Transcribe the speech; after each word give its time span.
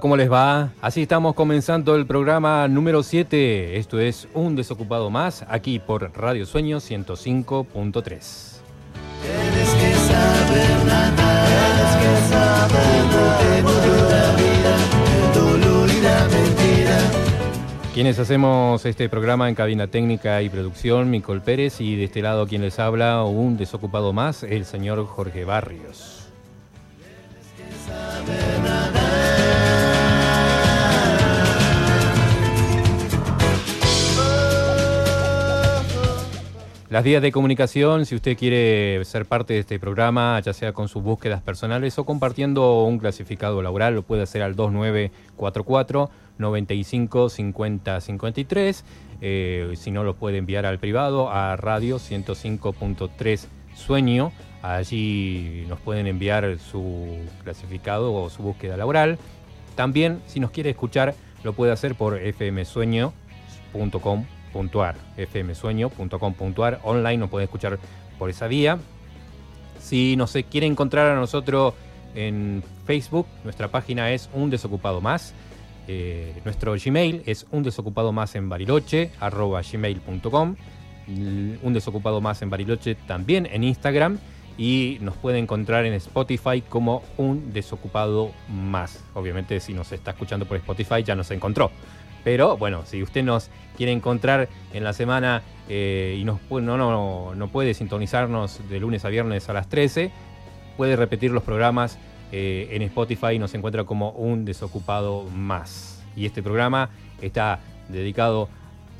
Hola, 0.00 0.02
¿cómo 0.02 0.16
les 0.16 0.32
va? 0.32 0.72
Así 0.80 1.02
estamos 1.02 1.34
comenzando 1.34 1.94
el 1.94 2.06
programa 2.06 2.66
número 2.68 3.02
7. 3.02 3.76
Esto 3.76 4.00
es 4.00 4.28
Un 4.32 4.56
Desocupado 4.56 5.10
Más, 5.10 5.44
aquí 5.46 5.78
por 5.78 6.10
Radio 6.16 6.46
Sueño 6.46 6.78
105.3. 6.78 8.60
Tienes 9.20 9.74
que 9.74 9.94
saber 9.94 10.86
nada, 10.86 11.44
tienes 11.44 11.92
que 12.00 12.12
saber 12.32 13.02
cómo 13.12 13.28
te 13.40 13.62
volvió 13.62 13.92
la 14.08 14.36
vida, 14.36 14.72
el 15.18 15.34
dolor 15.34 15.90
y 15.90 16.00
la 16.00 16.28
mentira. 16.28 16.98
Quienes 17.92 18.18
hacemos 18.18 18.86
este 18.86 19.10
programa 19.10 19.50
en 19.50 19.54
cabina 19.54 19.88
técnica 19.88 20.40
y 20.40 20.48
producción, 20.48 21.10
Micol 21.10 21.42
Pérez, 21.42 21.78
y 21.82 21.96
de 21.96 22.04
este 22.04 22.22
lado 22.22 22.46
quien 22.46 22.62
les 22.62 22.78
habla, 22.78 23.22
un 23.24 23.58
desocupado 23.58 24.14
más, 24.14 24.44
el 24.44 24.64
señor 24.64 25.04
Jorge 25.04 25.44
Barrios. 25.44 26.20
Las 36.90 37.04
vías 37.04 37.22
de 37.22 37.30
comunicación, 37.30 38.04
si 38.04 38.16
usted 38.16 38.36
quiere 38.36 39.04
ser 39.04 39.24
parte 39.24 39.54
de 39.54 39.60
este 39.60 39.78
programa, 39.78 40.40
ya 40.40 40.52
sea 40.52 40.72
con 40.72 40.88
sus 40.88 41.04
búsquedas 41.04 41.40
personales 41.40 41.96
o 42.00 42.04
compartiendo 42.04 42.82
un 42.82 42.98
clasificado 42.98 43.62
laboral, 43.62 43.94
lo 43.94 44.02
puede 44.02 44.24
hacer 44.24 44.42
al 44.42 44.56
2944 44.56 46.10
95 46.38 47.28
50 47.28 48.00
53. 48.00 48.84
Eh, 49.20 49.72
si 49.76 49.92
no, 49.92 50.02
lo 50.02 50.16
puede 50.16 50.38
enviar 50.38 50.66
al 50.66 50.80
privado 50.80 51.30
a 51.30 51.54
radio 51.54 52.00
105.3 52.00 53.46
Sueño. 53.76 54.32
Allí 54.60 55.66
nos 55.68 55.78
pueden 55.78 56.08
enviar 56.08 56.58
su 56.58 57.06
clasificado 57.44 58.12
o 58.12 58.28
su 58.30 58.42
búsqueda 58.42 58.76
laboral. 58.76 59.16
También, 59.76 60.20
si 60.26 60.40
nos 60.40 60.50
quiere 60.50 60.70
escuchar, 60.70 61.14
lo 61.44 61.52
puede 61.52 61.70
hacer 61.70 61.94
por 61.94 62.18
fmsueño.com 62.18 64.24
fmsueño.com.ar, 64.52 64.96
fmsueño.com.ar, 65.16 66.80
online 66.82 67.16
nos 67.18 67.30
puede 67.30 67.44
escuchar 67.44 67.78
por 68.18 68.30
esa 68.30 68.46
vía. 68.46 68.78
Si 69.78 70.16
nos 70.16 70.32
quiere 70.50 70.66
encontrar 70.66 71.10
a 71.10 71.14
nosotros 71.14 71.74
en 72.14 72.62
Facebook, 72.86 73.26
nuestra 73.44 73.68
página 73.68 74.10
es 74.12 74.28
Un 74.34 74.50
Desocupado 74.50 75.00
Más. 75.00 75.34
Eh, 75.88 76.40
nuestro 76.44 76.74
Gmail 76.74 77.22
es 77.26 77.46
un 77.50 77.64
desocupado 77.64 78.12
más 78.12 78.36
en 78.36 78.48
bariloche, 78.48 79.10
arroba 79.18 79.60
gmail.com. 79.62 80.54
Un 81.08 81.72
desocupado 81.72 82.20
más 82.20 82.42
en 82.42 82.50
bariloche 82.50 82.94
también 82.94 83.48
en 83.50 83.64
Instagram. 83.64 84.18
Y 84.56 84.98
nos 85.00 85.16
puede 85.16 85.38
encontrar 85.38 85.86
en 85.86 85.94
Spotify 85.94 86.60
como 86.60 87.02
un 87.16 87.52
desocupado 87.52 88.30
más. 88.48 89.02
Obviamente 89.14 89.58
si 89.58 89.72
nos 89.72 89.90
está 89.90 90.10
escuchando 90.12 90.46
por 90.46 90.58
Spotify 90.58 91.02
ya 91.02 91.16
nos 91.16 91.30
encontró. 91.30 91.70
Pero 92.24 92.56
bueno, 92.56 92.82
si 92.84 93.02
usted 93.02 93.22
nos 93.24 93.50
quiere 93.76 93.92
encontrar 93.92 94.48
en 94.72 94.84
la 94.84 94.92
semana 94.92 95.42
eh, 95.68 96.16
y 96.20 96.24
no, 96.24 96.38
no, 96.50 97.34
no 97.34 97.48
puede 97.48 97.74
sintonizarnos 97.74 98.60
de 98.68 98.80
lunes 98.80 99.04
a 99.04 99.08
viernes 99.08 99.48
a 99.48 99.52
las 99.52 99.68
13, 99.68 100.10
puede 100.76 100.96
repetir 100.96 101.30
los 101.30 101.42
programas 101.42 101.98
eh, 102.32 102.68
en 102.72 102.82
Spotify 102.82 103.32
y 103.34 103.38
nos 103.38 103.54
encuentra 103.54 103.84
como 103.84 104.10
un 104.10 104.44
desocupado 104.44 105.24
más. 105.34 106.02
Y 106.16 106.26
este 106.26 106.42
programa 106.42 106.90
está 107.22 107.60
dedicado 107.88 108.48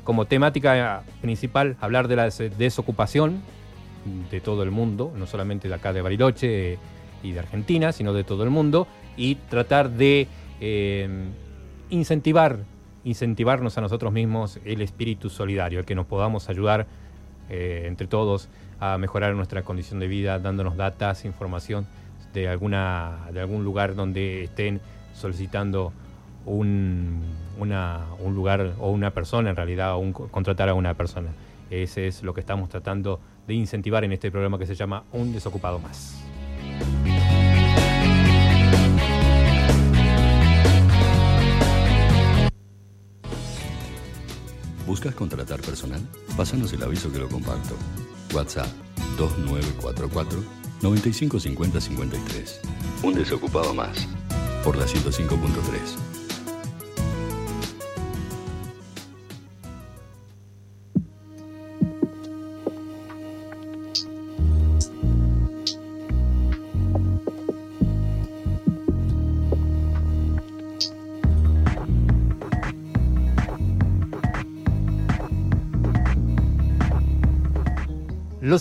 como 0.03 0.25
temática 0.25 1.03
principal 1.21 1.77
a 1.79 1.85
hablar 1.85 2.07
de 2.07 2.15
la 2.15 2.23
des- 2.25 2.57
desocupación 2.57 3.41
de 4.31 4.41
todo 4.41 4.63
el 4.63 4.71
mundo, 4.71 5.13
no 5.15 5.27
solamente 5.27 5.67
de 5.67 5.75
acá 5.75 5.93
de 5.93 6.01
Bariloche 6.01 6.73
eh, 6.73 6.77
y 7.21 7.33
de 7.33 7.39
Argentina, 7.39 7.91
sino 7.91 8.13
de 8.13 8.23
todo 8.23 8.43
el 8.43 8.49
mundo, 8.49 8.87
y 9.15 9.35
tratar 9.35 9.91
de 9.91 10.27
incentivar, 11.89 12.59
incentivarnos 13.03 13.77
a 13.77 13.81
nosotros 13.81 14.11
mismos 14.13 14.59
el 14.65 14.81
espíritu 14.81 15.29
solidario, 15.29 15.79
el 15.79 15.85
que 15.85 15.95
nos 15.95 16.05
podamos 16.05 16.49
ayudar 16.49 16.87
eh, 17.49 17.83
entre 17.87 18.07
todos 18.07 18.47
a 18.79 18.97
mejorar 18.97 19.35
nuestra 19.35 19.63
condición 19.63 19.99
de 19.99 20.07
vida, 20.07 20.39
dándonos 20.39 20.77
datas, 20.77 21.25
información 21.25 21.85
de, 22.33 22.47
alguna, 22.47 23.27
de 23.33 23.41
algún 23.41 23.63
lugar 23.63 23.95
donde 23.95 24.43
estén 24.43 24.79
solicitando 25.13 25.91
un, 26.45 27.21
una- 27.59 28.05
un 28.19 28.33
lugar 28.35 28.73
o 28.79 28.89
una 28.91 29.11
persona 29.11 29.49
en 29.49 29.55
realidad, 29.55 29.93
o 29.95 29.97
un, 29.99 30.13
contratar 30.13 30.69
a 30.69 30.73
una 30.73 30.93
persona. 30.93 31.29
Ese 31.69 32.07
es 32.07 32.23
lo 32.23 32.33
que 32.33 32.39
estamos 32.39 32.69
tratando 32.69 33.19
de 33.47 33.53
incentivar 33.53 34.03
en 34.03 34.11
este 34.13 34.31
programa 34.31 34.57
que 34.57 34.65
se 34.65 34.75
llama 34.75 35.03
Un 35.11 35.33
Desocupado 35.33 35.79
Más. 35.79 36.30
¿Buscas 44.91 45.15
contratar 45.15 45.61
personal? 45.61 46.01
Pásanos 46.35 46.73
el 46.73 46.83
aviso 46.83 47.09
que 47.13 47.19
lo 47.19 47.29
comparto. 47.29 47.77
WhatsApp 48.33 48.67
2944 49.17 50.43
9550 50.81 51.79
53. 51.79 52.61
Un 53.03 53.13
desocupado 53.13 53.73
más. 53.73 54.05
Por 54.65 54.75
la 54.75 54.85
105.3. 54.85 56.10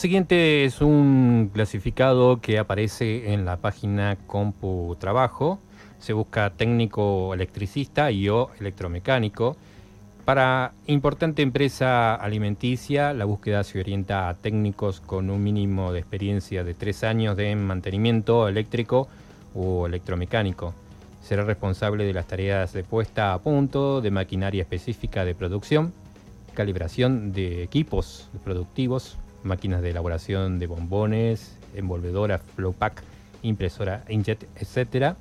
siguiente 0.01 0.65
es 0.65 0.81
un 0.81 1.51
clasificado 1.53 2.41
que 2.41 2.59
aparece 2.59 3.35
en 3.35 3.45
la 3.45 3.59
página 3.59 4.17
Compu 4.27 4.97
Trabajo. 4.99 5.59
Se 5.99 6.15
busca 6.15 6.49
técnico 6.49 7.35
electricista 7.35 8.11
y 8.11 8.27
o 8.31 8.49
electromecánico. 8.59 9.59
Para 10.25 10.73
importante 10.87 11.43
empresa 11.43 12.15
alimenticia, 12.15 13.13
la 13.13 13.27
búsqueda 13.27 13.63
se 13.63 13.79
orienta 13.79 14.31
a 14.31 14.35
técnicos 14.35 15.03
con 15.03 15.29
un 15.29 15.43
mínimo 15.43 15.93
de 15.93 15.99
experiencia 15.99 16.65
de 16.65 16.73
tres 16.73 17.05
años 17.05 17.37
de 17.37 17.55
mantenimiento 17.55 18.49
eléctrico 18.49 19.07
o 19.55 19.87
electromecánico. 19.87 20.73
Será 21.21 21.45
responsable 21.45 22.05
de 22.05 22.15
las 22.15 22.27
tareas 22.27 22.73
de 22.73 22.85
puesta 22.85 23.35
a 23.35 23.39
punto 23.39 24.01
de 24.01 24.11
maquinaria 24.11 24.63
específica 24.63 25.27
de 25.27 25.35
producción, 25.35 25.93
calibración 26.55 27.35
de 27.35 27.63
equipos 27.63 28.31
productivos, 28.43 29.19
máquinas 29.43 29.83
de 29.83 29.91
elaboración 29.91 30.59
de 30.59 30.67
bombones, 30.67 31.59
envolvedora, 31.75 32.39
flowpack, 32.39 33.03
impresora 33.43 34.05
inkjet, 34.09 34.47
etcétera, 34.57 35.17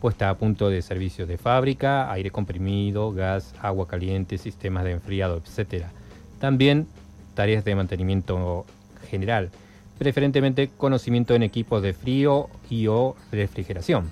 puesta 0.00 0.30
a 0.30 0.36
punto 0.36 0.70
de 0.70 0.82
servicios 0.82 1.28
de 1.28 1.36
fábrica, 1.36 2.10
aire 2.10 2.30
comprimido, 2.30 3.12
gas, 3.12 3.54
agua 3.60 3.86
caliente, 3.86 4.38
sistemas 4.38 4.84
de 4.84 4.92
enfriado, 4.92 5.42
etcétera. 5.44 5.90
También 6.38 6.86
tareas 7.34 7.64
de 7.64 7.74
mantenimiento 7.74 8.64
general, 9.10 9.50
preferentemente 9.98 10.70
conocimiento 10.76 11.34
en 11.34 11.42
equipos 11.42 11.82
de 11.82 11.92
frío 11.92 12.48
y 12.70 12.86
o 12.86 13.14
refrigeración. 13.30 14.10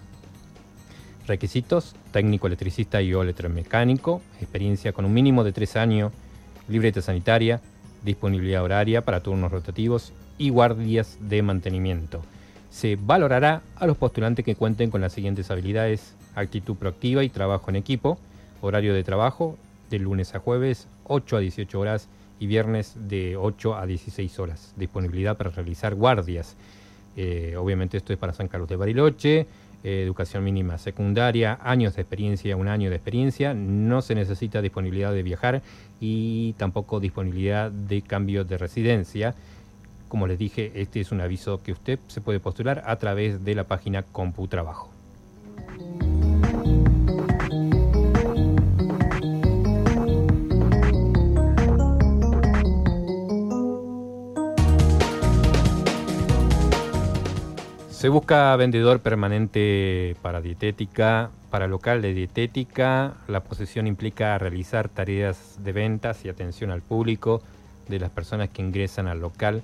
Requisitos, 1.27 1.95
técnico 2.11 2.47
electricista 2.47 3.01
y 3.03 3.13
o 3.15 3.23
electromecánico, 3.23 4.23
experiencia 4.41 4.93
con 4.93 5.05
un 5.05 5.15
mínimo 5.15 5.45
de 5.45 5.53
tres 5.53 5.77
años, 5.77 6.13
libreta 6.69 7.01
sanitaria, 7.01 7.61
disponibilidad 8.05 8.63
horaria 8.63 9.05
para 9.05 9.21
turnos 9.21 9.51
rotativos 9.51 10.13
y 10.39 10.51
guardias 10.51 11.19
de 11.21 11.43
mantenimiento. 11.43 12.23
Se 12.71 12.97
valorará 12.97 13.63
a 13.77 13.87
los 13.87 13.97
postulantes 13.97 14.45
que 14.45 14.55
cuenten 14.55 14.91
con 14.91 15.01
las 15.01 15.13
siguientes 15.13 15.51
habilidades, 15.51 16.15
actitud 16.35 16.77
proactiva 16.77 17.25
y 17.25 17.29
trabajo 17.29 17.71
en 17.71 17.77
equipo, 17.77 18.19
horario 18.61 18.95
de 18.95 19.05
trabajo 19.05 19.57
de 19.91 19.99
lunes 19.99 20.35
a 20.35 20.39
jueves, 20.39 20.87
8 21.05 21.37
a 21.37 21.41
18 21.41 21.81
horas 21.81 22.09
y 22.39 22.47
viernes 22.47 22.95
de 23.09 23.37
8 23.37 23.77
a 23.77 23.87
16 23.87 24.39
horas. 24.39 24.75
Disponibilidad 24.77 25.37
para 25.37 25.51
realizar 25.51 25.95
guardias. 25.95 26.57
Eh, 27.17 27.57
obviamente 27.59 27.97
esto 27.97 28.13
es 28.13 28.19
para 28.19 28.33
San 28.33 28.49
Carlos 28.49 28.69
de 28.69 28.77
Bariloche. 28.77 29.47
Eh, 29.89 30.03
educación 30.03 30.45
mínima 30.45 30.77
secundaria, 30.77 31.59
años 31.63 31.97
de 31.97 32.03
experiencia, 32.03 32.57
un 32.57 32.69
año 32.69 32.91
de 32.91 32.97
experiencia. 32.97 33.55
No 33.55 34.03
se 34.03 34.15
necesita 34.15 34.61
disponibilidad 34.61 35.15
de 35.15 35.23
viajar 35.23 35.63
y 35.99 36.53
tampoco 36.59 37.01
disponibilidad 37.01 37.71
de 37.71 38.03
cambio 38.03 38.45
de 38.45 38.59
residencia. 38.59 39.35
Como 40.09 40.27
les 40.27 40.39
dije, 40.39 40.73
este 40.75 41.01
es 41.01 41.11
un 41.11 41.23
aviso 41.23 41.63
que 41.63 41.73
usted 41.73 41.99
se 42.09 42.21
puede 42.21 42.39
postular 42.39 42.83
a 42.85 42.97
través 42.97 43.47
de 43.47 43.55
la 43.55 43.65
página 43.65 44.03
CompuTrabajo. 44.03 44.91
Se 57.99 58.09
busca 58.09 58.55
vendedor 58.55 59.01
permanente 59.01 60.15
para 60.23 60.41
dietética, 60.41 61.31
para 61.51 61.67
local 61.67 62.01
de 62.01 62.15
dietética. 62.15 63.15
La 63.27 63.41
posición 63.41 63.89
implica 63.89 64.39
realizar 64.39 64.89
tareas 64.89 65.57
de 65.65 65.73
ventas 65.73 66.25
y 66.25 66.29
atención 66.29 66.71
al 66.71 66.81
público 66.81 67.43
de 67.89 67.99
las 67.99 68.11
personas 68.11 68.51
que 68.51 68.63
ingresan 68.63 69.09
al 69.09 69.19
local, 69.19 69.63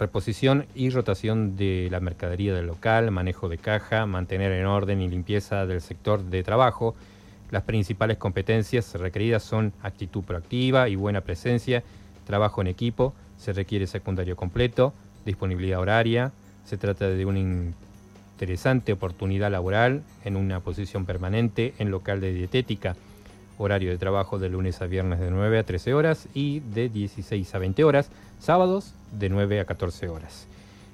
reposición 0.00 0.66
y 0.74 0.90
rotación 0.90 1.56
de 1.56 1.86
la 1.92 2.00
mercadería 2.00 2.52
del 2.54 2.66
local, 2.66 3.12
manejo 3.12 3.48
de 3.48 3.58
caja, 3.58 4.04
mantener 4.04 4.50
en 4.50 4.66
orden 4.66 5.00
y 5.00 5.08
limpieza 5.08 5.64
del 5.64 5.80
sector 5.80 6.24
de 6.24 6.42
trabajo. 6.42 6.96
Las 7.52 7.62
principales 7.62 8.16
competencias 8.16 8.92
requeridas 8.94 9.44
son 9.44 9.72
actitud 9.80 10.24
proactiva 10.24 10.88
y 10.88 10.96
buena 10.96 11.20
presencia, 11.20 11.84
trabajo 12.26 12.62
en 12.62 12.66
equipo, 12.66 13.14
se 13.38 13.52
requiere 13.52 13.86
secundario 13.86 14.34
completo, 14.34 14.92
disponibilidad 15.24 15.78
horaria, 15.78 16.32
se 16.64 16.76
trata 16.76 17.08
de 17.08 17.24
una 17.24 17.40
interesante 18.40 18.92
oportunidad 18.92 19.50
laboral 19.50 20.02
en 20.24 20.36
una 20.36 20.60
posición 20.60 21.04
permanente 21.04 21.74
en 21.78 21.90
local 21.90 22.20
de 22.20 22.32
dietética. 22.32 22.96
Horario 23.58 23.90
de 23.90 23.98
trabajo 23.98 24.38
de 24.38 24.48
lunes 24.48 24.80
a 24.80 24.86
viernes 24.86 25.20
de 25.20 25.30
9 25.30 25.58
a 25.58 25.64
13 25.64 25.92
horas 25.92 26.28
y 26.32 26.60
de 26.60 26.88
16 26.88 27.54
a 27.54 27.58
20 27.58 27.84
horas. 27.84 28.10
Sábados 28.38 28.94
de 29.12 29.28
9 29.28 29.60
a 29.60 29.66
14 29.66 30.08
horas. 30.08 30.46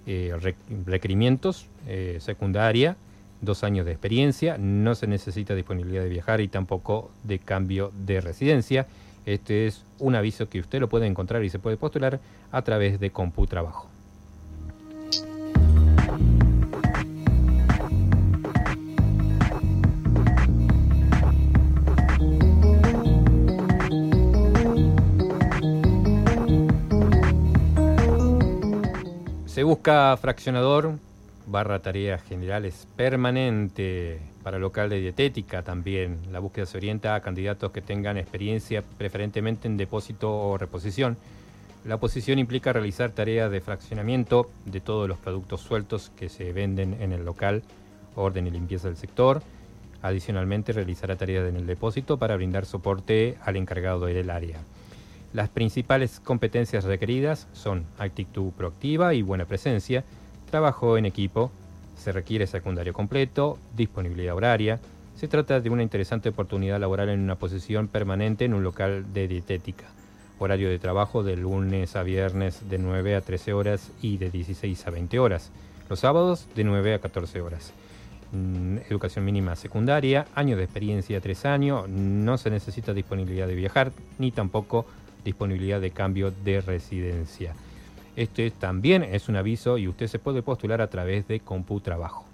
Eh, 0.09 0.37
requerimientos, 0.85 1.69
eh, 1.87 2.19
secundaria, 2.21 2.97
dos 3.41 3.63
años 3.63 3.87
de 3.87 3.93
experiencia, 3.93 4.57
no 4.59 4.95
se 4.95 5.07
necesita 5.07 5.55
disponibilidad 5.55 6.03
de 6.03 6.09
viajar 6.09 6.41
y 6.41 6.49
tampoco 6.49 7.11
de 7.23 7.39
cambio 7.39 7.93
de 8.07 8.21
residencia. 8.21 8.87
Este 9.25 9.67
es 9.67 9.85
un 9.99 10.15
aviso 10.15 10.49
que 10.49 10.61
usted 10.61 10.81
lo 10.81 10.89
puede 10.89 11.07
encontrar 11.07 11.45
y 11.45 11.51
se 11.51 11.59
puede 11.59 11.77
postular 11.77 12.21
a 12.51 12.63
través 12.63 12.99
de 12.99 13.11
CompuTrabajo. 13.11 13.96
Se 29.57 29.65
busca 29.65 30.15
fraccionador 30.19 30.99
barra 31.47 31.79
tareas 31.79 32.23
generales 32.25 32.87
permanente 32.95 34.21
para 34.43 34.59
local 34.59 34.91
de 34.91 35.01
dietética 35.01 35.63
también. 35.63 36.19
La 36.31 36.41
búsqueda 36.41 36.67
se 36.67 36.77
orienta 36.77 37.15
a 37.15 37.23
candidatos 37.23 37.73
que 37.73 37.81
tengan 37.81 38.19
experiencia 38.19 38.85
preferentemente 38.99 39.67
en 39.67 39.79
depósito 39.79 40.31
o 40.31 40.59
reposición. 40.59 41.17
La 41.87 41.97
posición 41.97 42.39
implica 42.39 42.75
realizar 42.75 43.13
tareas 43.13 43.51
de 43.51 43.63
fraccionamiento 43.63 44.51
de 44.67 44.83
todos 44.83 45.09
los 45.09 45.17
productos 45.17 45.63
sueltos 45.63 46.13
que 46.19 46.29
se 46.29 46.53
venden 46.53 46.99
en 47.01 47.13
el 47.13 47.25
local, 47.25 47.63
orden 48.15 48.47
y 48.47 48.51
limpieza 48.51 48.89
del 48.89 48.99
sector. 48.99 49.43
Adicionalmente 50.03 50.75
realizará 50.75 51.17
tareas 51.17 51.49
en 51.49 51.57
el 51.57 51.67
depósito 51.67 52.19
para 52.19 52.37
brindar 52.37 52.67
soporte 52.67 53.39
al 53.43 53.57
encargado 53.57 54.05
del 54.05 54.29
área. 54.29 54.59
Las 55.37 55.51
principales 55.51 56.19
competencias 56.19 56.85
requeridas 56.85 57.47
son 57.53 57.85
actitud 57.99 58.53
proactiva 58.53 59.13
y 59.13 59.21
buena 59.21 59.45
presencia, 59.45 60.03
trabajo 60.51 60.97
en 60.97 61.05
equipo, 61.05 61.53
se 61.95 62.11
requiere 62.11 62.47
secundario 62.47 62.95
completo, 62.95 63.59
disponibilidad 63.77 64.35
horaria. 64.35 64.81
Se 65.15 65.29
trata 65.29 65.61
de 65.61 65.69
una 65.69 65.83
interesante 65.83 66.31
oportunidad 66.31 66.81
laboral 66.81 67.11
en 67.11 67.21
una 67.21 67.35
posición 67.35 67.87
permanente 67.87 68.47
en 68.47 68.55
un 68.55 68.63
local 68.63 69.13
de 69.13 69.29
dietética. 69.29 69.85
Horario 70.39 70.71
de 70.71 70.79
trabajo 70.79 71.23
de 71.23 71.37
lunes 71.37 71.97
a 71.97 72.03
viernes 72.03 72.71
de 72.71 72.79
9 72.79 73.17
a 73.17 73.21
13 73.21 73.53
horas 73.53 73.91
y 74.01 74.17
de 74.17 74.31
16 74.31 74.87
a 74.87 74.91
20 74.91 75.19
horas. 75.19 75.51
Los 75.91 76.01
sábados 76.01 76.49
de 76.55 76.65
9 76.65 76.95
a 76.95 76.99
14 76.99 77.43
horas. 77.43 77.75
Mm, 78.33 78.79
educación 78.89 79.27
mínima 79.27 79.55
secundaria, 79.55 80.29
año 80.35 80.57
de 80.57 80.65
experiencia 80.65 81.21
3 81.21 81.45
años, 81.45 81.87
no 81.91 82.39
se 82.39 82.49
necesita 82.49 82.95
disponibilidad 82.95 83.47
de 83.47 83.55
viajar 83.55 83.93
ni 84.19 84.33
tampoco 84.33 84.87
disponibilidad 85.27 85.81
de 85.81 85.91
cambio 85.91 86.33
de 86.45 86.61
residencia. 86.61 87.55
Este 88.17 88.51
también 88.51 89.03
es 89.03 89.29
un 89.29 89.37
aviso 89.37 89.77
y 89.77 89.89
usted 89.89 90.07
se 90.07 90.19
puede 90.19 90.43
postular 90.43 90.81
a 90.81 90.89
través 90.89 91.29
de 91.29 91.41
CompuTrabajo. 91.41 92.25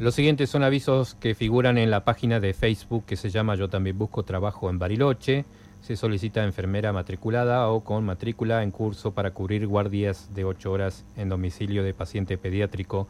Los 0.00 0.16
siguientes 0.16 0.50
son 0.50 0.62
avisos 0.64 1.14
que 1.14 1.34
figuran 1.34 1.78
en 1.78 1.90
la 1.90 2.04
página 2.04 2.38
de 2.38 2.52
Facebook 2.52 3.06
que 3.06 3.16
se 3.16 3.30
llama 3.30 3.54
Yo 3.54 3.70
también 3.70 3.96
busco 3.96 4.22
trabajo 4.22 4.68
en 4.68 4.78
Bariloche 4.78 5.46
se 5.84 5.96
solicita 5.96 6.42
enfermera 6.42 6.94
matriculada 6.94 7.68
o 7.68 7.80
con 7.84 8.06
matrícula 8.06 8.62
en 8.62 8.70
curso 8.70 9.12
para 9.12 9.32
cubrir 9.32 9.66
guardias 9.66 10.30
de 10.34 10.46
8 10.46 10.72
horas 10.72 11.04
en 11.14 11.28
domicilio 11.28 11.84
de 11.84 11.92
paciente 11.92 12.38
pediátrico. 12.38 13.06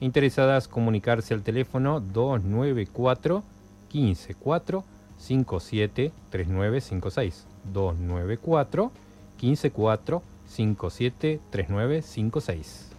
Interesadas 0.00 0.66
comunicarse 0.66 1.34
al 1.34 1.42
teléfono 1.42 2.00
294 2.00 3.42
154 3.90 4.84
57 5.18 6.12
3956 6.30 7.46
294 7.70 8.90
154 9.38 10.22
57 10.46 11.40
3956 11.50 12.93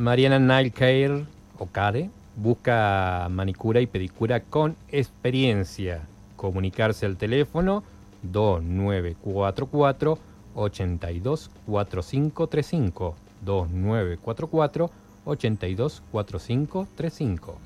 Mariana 0.00 0.38
Nile 0.38 0.70
Care 0.70 1.26
o 1.58 1.66
Care 1.66 2.08
busca 2.34 3.28
manicura 3.30 3.82
y 3.82 3.86
pedicura 3.86 4.40
con 4.40 4.74
experiencia. 4.88 6.08
Comunicarse 6.36 7.04
al 7.04 7.18
teléfono 7.18 7.84
2944 8.22 10.18
824535 10.54 13.14
2944 13.44 14.90
824535 15.26 17.58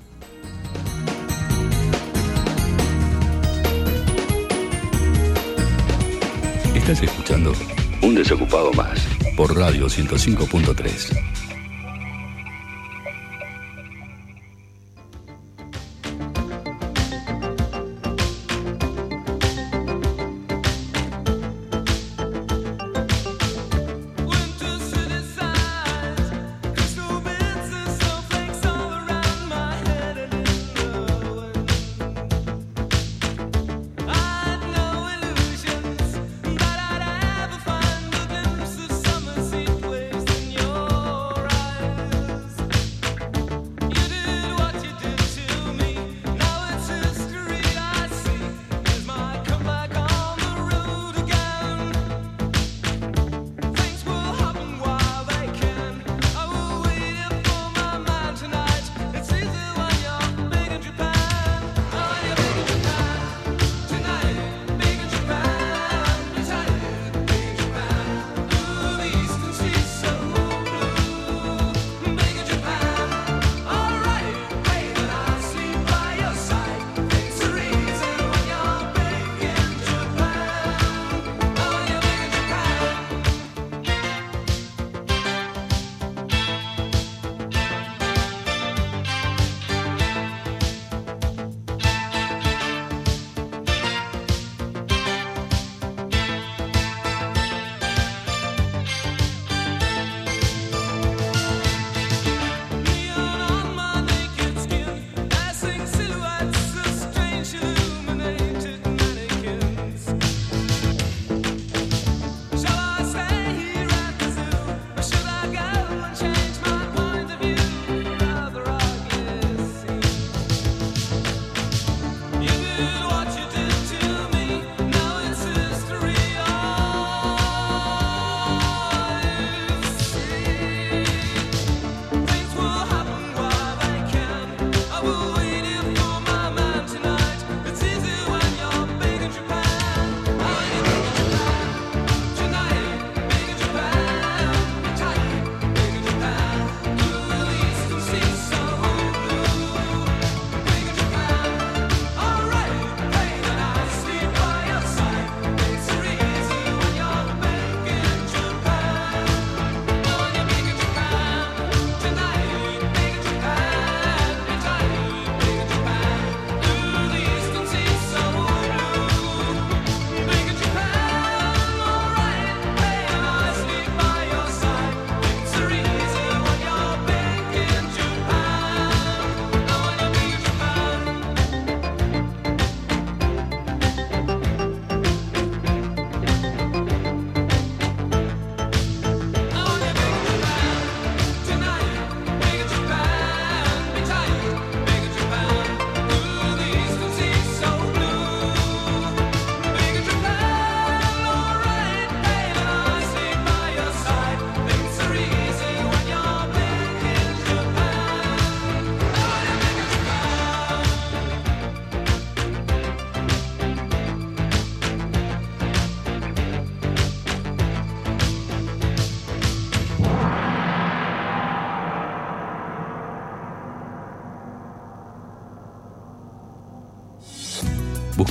Estás 6.75 7.01
escuchando 7.01 7.53
Un 8.03 8.15
Desocupado 8.15 8.73
Más 8.73 9.07
por 9.37 9.57
Radio 9.57 9.85
105.3. 9.85 11.44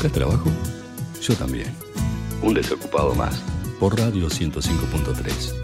¿Buscas 0.04 0.20
trabajo? 0.20 0.50
Yo 1.22 1.34
también. 1.34 1.72
Un 2.42 2.52
desocupado 2.52 3.14
más. 3.14 3.40
Por 3.80 3.98
Radio 3.98 4.28
105.3. 4.28 5.63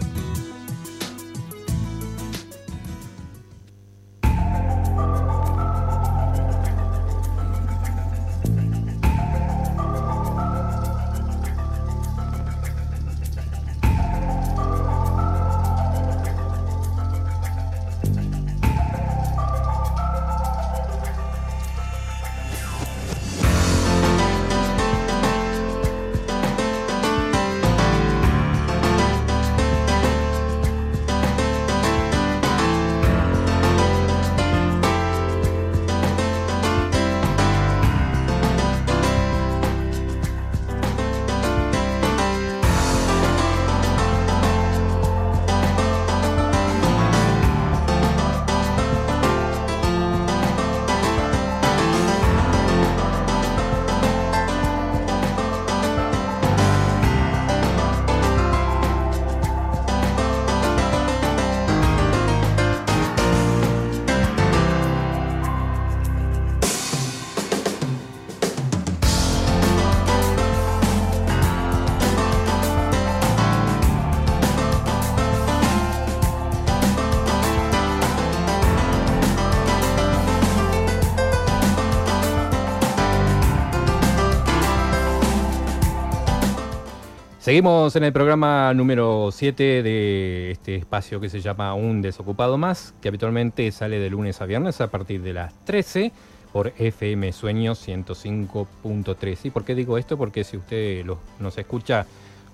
Seguimos 87.41 87.95
en 87.95 88.03
el 88.03 88.13
programa 88.13 88.71
número 88.75 89.31
7 89.31 89.81
de 89.81 90.51
este 90.51 90.75
espacio 90.75 91.19
que 91.19 91.27
se 91.27 91.41
llama 91.41 91.73
Un 91.73 92.03
Desocupado 92.03 92.55
Más, 92.59 92.93
que 93.01 93.07
habitualmente 93.07 93.71
sale 93.71 93.97
de 93.97 94.11
lunes 94.11 94.39
a 94.41 94.45
viernes 94.45 94.79
a 94.79 94.91
partir 94.91 95.23
de 95.23 95.33
las 95.33 95.51
13 95.65 96.11
por 96.53 96.71
FM 96.77 97.31
Sueños 97.31 97.83
105.3. 97.87 99.39
¿Y 99.45 99.49
por 99.49 99.65
qué 99.65 99.73
digo 99.73 99.97
esto? 99.97 100.19
Porque 100.19 100.43
si 100.43 100.57
usted 100.57 101.03
nos 101.39 101.57
escucha 101.57 102.05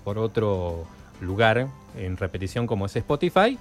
por 0.04 0.16
otro 0.16 0.86
lugar 1.20 1.68
en 1.94 2.16
repetición 2.16 2.66
como 2.66 2.86
es 2.86 2.96
Spotify, 2.96 3.58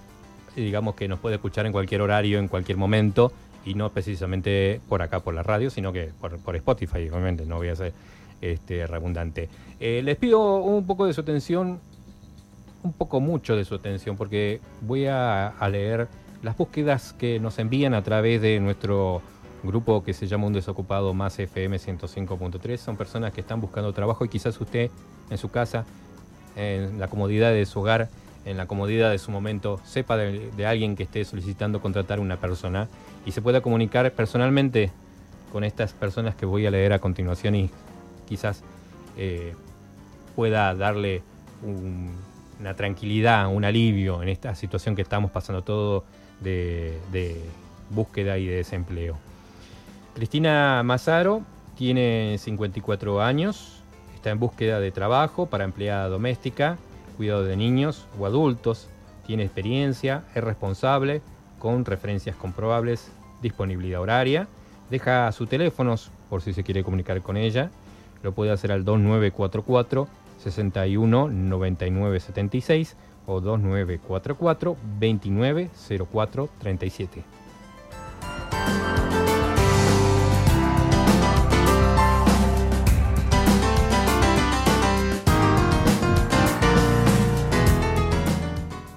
digamos 0.55 0.95
que 0.95 1.09
nos 1.09 1.19
puede 1.19 1.35
escuchar 1.35 1.65
en 1.65 1.73
cualquier 1.73 1.99
horario, 1.99 2.39
en 2.39 2.47
cualquier 2.47 2.77
momento, 2.77 3.33
y 3.65 3.73
no 3.73 3.91
precisamente 3.91 4.79
por 4.87 5.01
acá 5.01 5.19
por 5.19 5.33
la 5.33 5.43
radio, 5.43 5.69
sino 5.71 5.91
que 5.91 6.09
por, 6.21 6.37
por 6.37 6.55
Spotify, 6.55 7.09
obviamente, 7.09 7.45
no 7.45 7.57
voy 7.57 7.67
a 7.67 7.75
ser 7.75 7.91
este, 8.41 8.87
redundante. 8.87 9.49
Eh, 9.79 10.01
les 10.03 10.15
pido 10.17 10.57
un 10.57 10.85
poco 10.85 11.05
de 11.05 11.13
su 11.13 11.21
atención, 11.21 11.79
un 12.83 12.93
poco 12.93 13.19
mucho 13.19 13.55
de 13.55 13.65
su 13.65 13.75
atención, 13.75 14.17
porque 14.17 14.61
voy 14.81 15.07
a, 15.07 15.53
leer 15.69 16.07
las 16.43 16.57
búsquedas 16.57 17.13
que 17.13 17.39
nos 17.39 17.59
envían 17.59 17.93
a 17.93 18.03
través 18.03 18.41
de 18.41 18.59
nuestro 18.59 19.21
grupo 19.63 20.03
que 20.03 20.13
se 20.13 20.27
llama 20.27 20.47
Un 20.47 20.53
Desocupado 20.53 21.13
Más 21.13 21.37
FM 21.39 21.77
105.3. 21.77 22.77
Son 22.77 22.95
personas 22.95 23.33
que 23.33 23.41
están 23.41 23.59
buscando 23.59 23.91
trabajo 23.93 24.23
y 24.23 24.29
quizás 24.29 24.59
usted 24.61 24.89
en 25.29 25.37
su 25.37 25.49
casa, 25.49 25.85
en 26.55 26.99
la 26.99 27.07
comodidad 27.07 27.51
de 27.51 27.65
su 27.65 27.79
hogar, 27.79 28.09
en 28.45 28.55
la 28.55 28.65
comodidad 28.65 29.11
de 29.11 29.17
su 29.17 29.31
momento, 29.31 29.81
sepa 29.83 30.15
de, 30.15 30.51
de 30.55 30.65
alguien 30.65 30.95
que 30.95 31.03
esté 31.03 31.25
solicitando 31.25 31.81
contratar 31.81 32.19
una 32.19 32.37
persona 32.37 32.87
y 33.25 33.31
se 33.31 33.41
pueda 33.41 33.61
comunicar 33.61 34.11
personalmente 34.13 34.91
con 35.51 35.63
estas 35.63 35.93
personas 35.93 36.35
que 36.35 36.45
voy 36.45 36.65
a 36.65 36.71
leer 36.71 36.93
a 36.93 36.99
continuación 36.99 37.55
y 37.55 37.69
quizás 38.27 38.63
eh, 39.17 39.55
pueda 40.35 40.75
darle 40.75 41.23
una 41.63 42.75
tranquilidad, 42.75 43.47
un 43.47 43.65
alivio 43.65 44.21
en 44.21 44.29
esta 44.29 44.53
situación 44.55 44.95
que 44.95 45.01
estamos 45.01 45.31
pasando 45.31 45.63
todo 45.63 46.03
de, 46.39 47.41
búsqueda 47.89 48.37
y 48.37 48.45
de 48.45 48.57
desempleo. 48.57 49.17
Cristina 50.13 50.83
Mazaro 50.83 51.41
tiene 51.75 52.37
54 52.37 53.21
años, 53.21 53.81
está 54.13 54.29
en 54.29 54.39
búsqueda 54.39 54.79
de 54.79 54.91
trabajo 54.91 55.45
para 55.45 55.63
empleada 55.63 56.09
doméstica, 56.09 56.77
cuidado 57.15 57.43
de 57.43 57.55
niños 57.55 58.07
o 58.19 58.25
adultos, 58.25 58.87
tiene 59.25 59.43
experiencia, 59.43 60.23
es 60.35 60.43
responsable, 60.43 61.21
con 61.59 61.85
referencias 61.85 62.35
comprobables, 62.35 63.11
disponibilidad 63.41 64.01
horaria, 64.01 64.47
deja 64.89 65.31
sus 65.31 65.49
teléfonos 65.49 66.11
por 66.29 66.41
si 66.41 66.53
se 66.53 66.63
quiere 66.63 66.83
comunicar 66.83 67.21
con 67.21 67.37
ella, 67.37 67.71
lo 68.27 68.33
puede 68.33 68.51
hacer 68.51 68.73
al 68.73 68.83
2944 68.83 70.05
61 70.37 71.29
99 71.29 72.19
76 72.19 72.97
o 73.25 73.39
2944 73.39 74.75
29 74.99 75.69
04 76.11 76.49
37. 76.59 77.23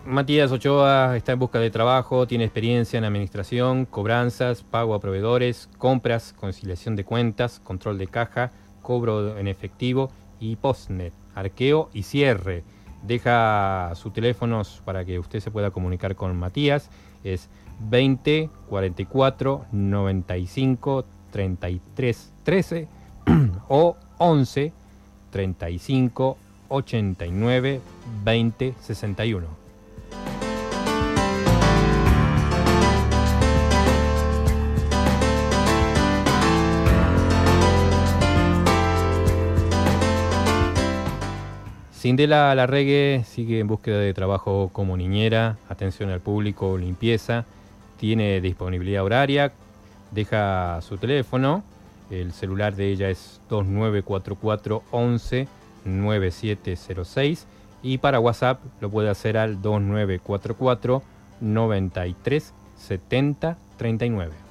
Matías 0.07 0.51
Ochoa 0.51 1.17
está 1.17 1.31
en 1.31 1.39
busca 1.39 1.61
de 1.61 1.71
trabajo, 1.71 2.27
tiene 2.27 2.43
experiencia 2.43 2.99
en 2.99 3.05
administración, 3.05 3.87
cobranzas, 3.87 4.65
pago 4.65 4.95
a 4.95 5.01
proveedores, 5.01 5.69
compras, 5.79 6.35
conciliación 6.37 6.97
de 6.97 7.05
cuentas, 7.05 7.61
control 7.61 7.97
de 7.97 8.09
caja, 8.09 8.51
cobro 8.91 9.39
en 9.39 9.47
efectivo 9.47 10.11
y 10.41 10.57
postnet 10.57 11.13
arqueo 11.37 11.91
y 11.95 12.03
cierre. 12.03 12.65
Deja 13.05 13.93
sus 13.95 14.13
teléfonos 14.13 14.83
para 14.85 15.05
que 15.05 15.21
usted 15.21 15.39
se 15.39 15.53
pueda 15.53 15.71
comunicar 15.71 16.17
con 16.17 16.37
Matías. 16.37 16.91
Es 17.23 17.49
20 17.89 18.51
44 18.69 19.67
95 19.71 21.05
33 21.31 22.33
13 22.43 22.89
o 23.69 23.97
11 24.19 24.73
35 25.31 26.37
89 26.69 27.81
20 28.25 28.75
61. 28.81 29.70
Sindela 42.01 42.55
Larregue 42.55 43.25
sigue 43.27 43.61
en 43.61 43.67
búsqueda 43.67 43.99
de 43.99 44.15
trabajo 44.15 44.71
como 44.73 44.97
niñera, 44.97 45.59
atención 45.69 46.09
al 46.09 46.21
público, 46.21 46.79
limpieza, 46.79 47.45
tiene 47.99 48.41
disponibilidad 48.41 49.05
horaria, 49.05 49.53
deja 50.11 50.81
su 50.81 50.97
teléfono, 50.97 51.63
el 52.09 52.33
celular 52.33 52.75
de 52.75 52.89
ella 52.89 53.11
es 53.11 53.43
2944 53.51 54.83
11 54.91 55.47
9706 55.85 57.47
y 57.83 57.99
para 57.99 58.19
WhatsApp 58.19 58.63
lo 58.81 58.89
puede 58.89 59.11
hacer 59.11 59.37
al 59.37 59.61
2944 59.61 61.03
93 61.43 62.55
70 62.79 63.59
39. 63.77 64.50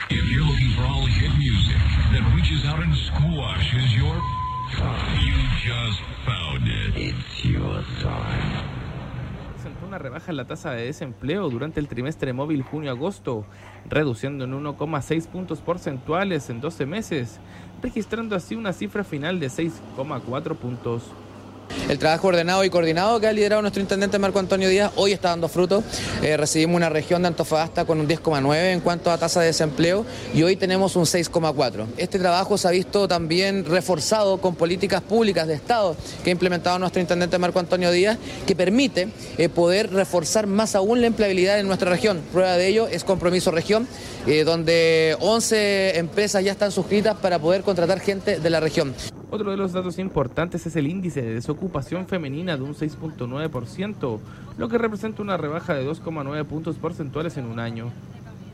If 0.09 0.25
you're 0.31 0.43
looking 0.43 0.71
for 0.75 0.81
all 0.81 1.05
hit 1.05 1.37
music 1.37 1.77
that 2.11 2.33
reaches 2.35 2.65
out 2.65 2.81
and 2.81 2.95
squashes 2.95 3.95
your. 3.95 4.15
You 5.21 5.37
just 5.63 6.01
found 6.25 6.67
it. 6.67 6.97
It's 6.97 7.45
your 7.45 7.83
time. 8.01 8.40
Una 9.91 9.97
rebaja 9.97 10.31
en 10.31 10.37
la 10.37 10.47
tasa 10.47 10.71
de 10.71 10.85
desempleo 10.85 11.49
durante 11.49 11.81
el 11.81 11.89
trimestre 11.89 12.31
móvil 12.31 12.63
junio-agosto, 12.63 13.45
reduciendo 13.89 14.45
en 14.45 14.53
1,6 14.53 15.27
puntos 15.27 15.59
porcentuales 15.59 16.49
en 16.49 16.61
12 16.61 16.85
meses, 16.85 17.41
registrando 17.83 18.37
así 18.37 18.55
una 18.55 18.71
cifra 18.71 19.03
final 19.03 19.41
de 19.41 19.47
6,4 19.47 20.55
puntos. 20.55 21.11
El 21.89 21.99
trabajo 21.99 22.27
ordenado 22.27 22.63
y 22.63 22.69
coordinado 22.69 23.19
que 23.19 23.27
ha 23.27 23.33
liderado 23.33 23.61
nuestro 23.61 23.81
intendente 23.81 24.17
Marco 24.19 24.39
Antonio 24.39 24.69
Díaz 24.69 24.91
hoy 24.95 25.11
está 25.11 25.29
dando 25.29 25.49
fruto. 25.49 25.83
Eh, 26.21 26.37
recibimos 26.37 26.77
una 26.77 26.89
región 26.89 27.21
de 27.21 27.29
Antofagasta 27.29 27.85
con 27.85 27.99
un 27.99 28.07
10,9 28.07 28.71
en 28.71 28.79
cuanto 28.79 29.11
a 29.11 29.17
tasa 29.17 29.41
de 29.41 29.47
desempleo 29.47 30.05
y 30.33 30.43
hoy 30.43 30.55
tenemos 30.55 30.95
un 30.95 31.03
6,4. 31.03 31.87
Este 31.97 32.19
trabajo 32.19 32.57
se 32.57 32.67
ha 32.67 32.71
visto 32.71 33.07
también 33.07 33.65
reforzado 33.65 34.39
con 34.39 34.55
políticas 34.55 35.01
públicas 35.01 35.47
de 35.47 35.55
Estado 35.55 35.95
que 36.23 36.29
ha 36.29 36.33
implementado 36.33 36.79
nuestro 36.79 37.01
intendente 37.01 37.37
Marco 37.37 37.59
Antonio 37.59 37.91
Díaz 37.91 38.17
que 38.45 38.55
permite 38.55 39.09
eh, 39.37 39.49
poder 39.49 39.91
reforzar 39.91 40.47
más 40.47 40.75
aún 40.75 41.01
la 41.01 41.07
empleabilidad 41.07 41.59
en 41.59 41.67
nuestra 41.67 41.89
región. 41.89 42.21
Prueba 42.31 42.57
de 42.57 42.67
ello 42.67 42.87
es 42.87 43.03
Compromiso 43.03 43.51
Región, 43.51 43.87
eh, 44.27 44.43
donde 44.43 45.15
11 45.19 45.97
empresas 45.97 46.43
ya 46.43 46.51
están 46.51 46.71
suscritas 46.71 47.17
para 47.17 47.39
poder 47.39 47.63
contratar 47.63 47.99
gente 47.99 48.39
de 48.39 48.49
la 48.49 48.59
región. 48.59 48.93
Otro 49.31 49.49
de 49.49 49.55
los 49.55 49.71
datos 49.71 49.97
importantes 49.97 50.65
es 50.65 50.75
el 50.75 50.87
índice 50.87 51.21
de 51.21 51.35
desocupación 51.35 52.05
femenina 52.05 52.57
de 52.57 52.63
un 52.63 52.75
6.9%, 52.75 54.19
lo 54.57 54.67
que 54.67 54.77
representa 54.77 55.21
una 55.21 55.37
rebaja 55.37 55.73
de 55.73 55.89
2,9 55.89 56.43
puntos 56.43 56.75
porcentuales 56.75 57.37
en 57.37 57.45
un 57.45 57.57
año. 57.57 57.93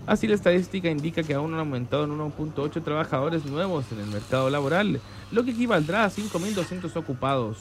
Así 0.06 0.28
la 0.28 0.36
estadística 0.36 0.88
indica 0.92 1.24
que 1.24 1.34
aún 1.34 1.56
han 1.56 1.62
aumentado 1.62 2.04
en 2.04 2.12
1.8 2.12 2.84
trabajadores 2.84 3.44
nuevos 3.46 3.86
en 3.92 4.02
el 4.02 4.06
mercado 4.06 4.52
laboral, 4.52 5.02
lo 5.32 5.44
que 5.44 5.50
equivaldrá 5.50 6.06
a 6.06 6.12
5.200 6.12 6.96
ocupados. 6.96 7.58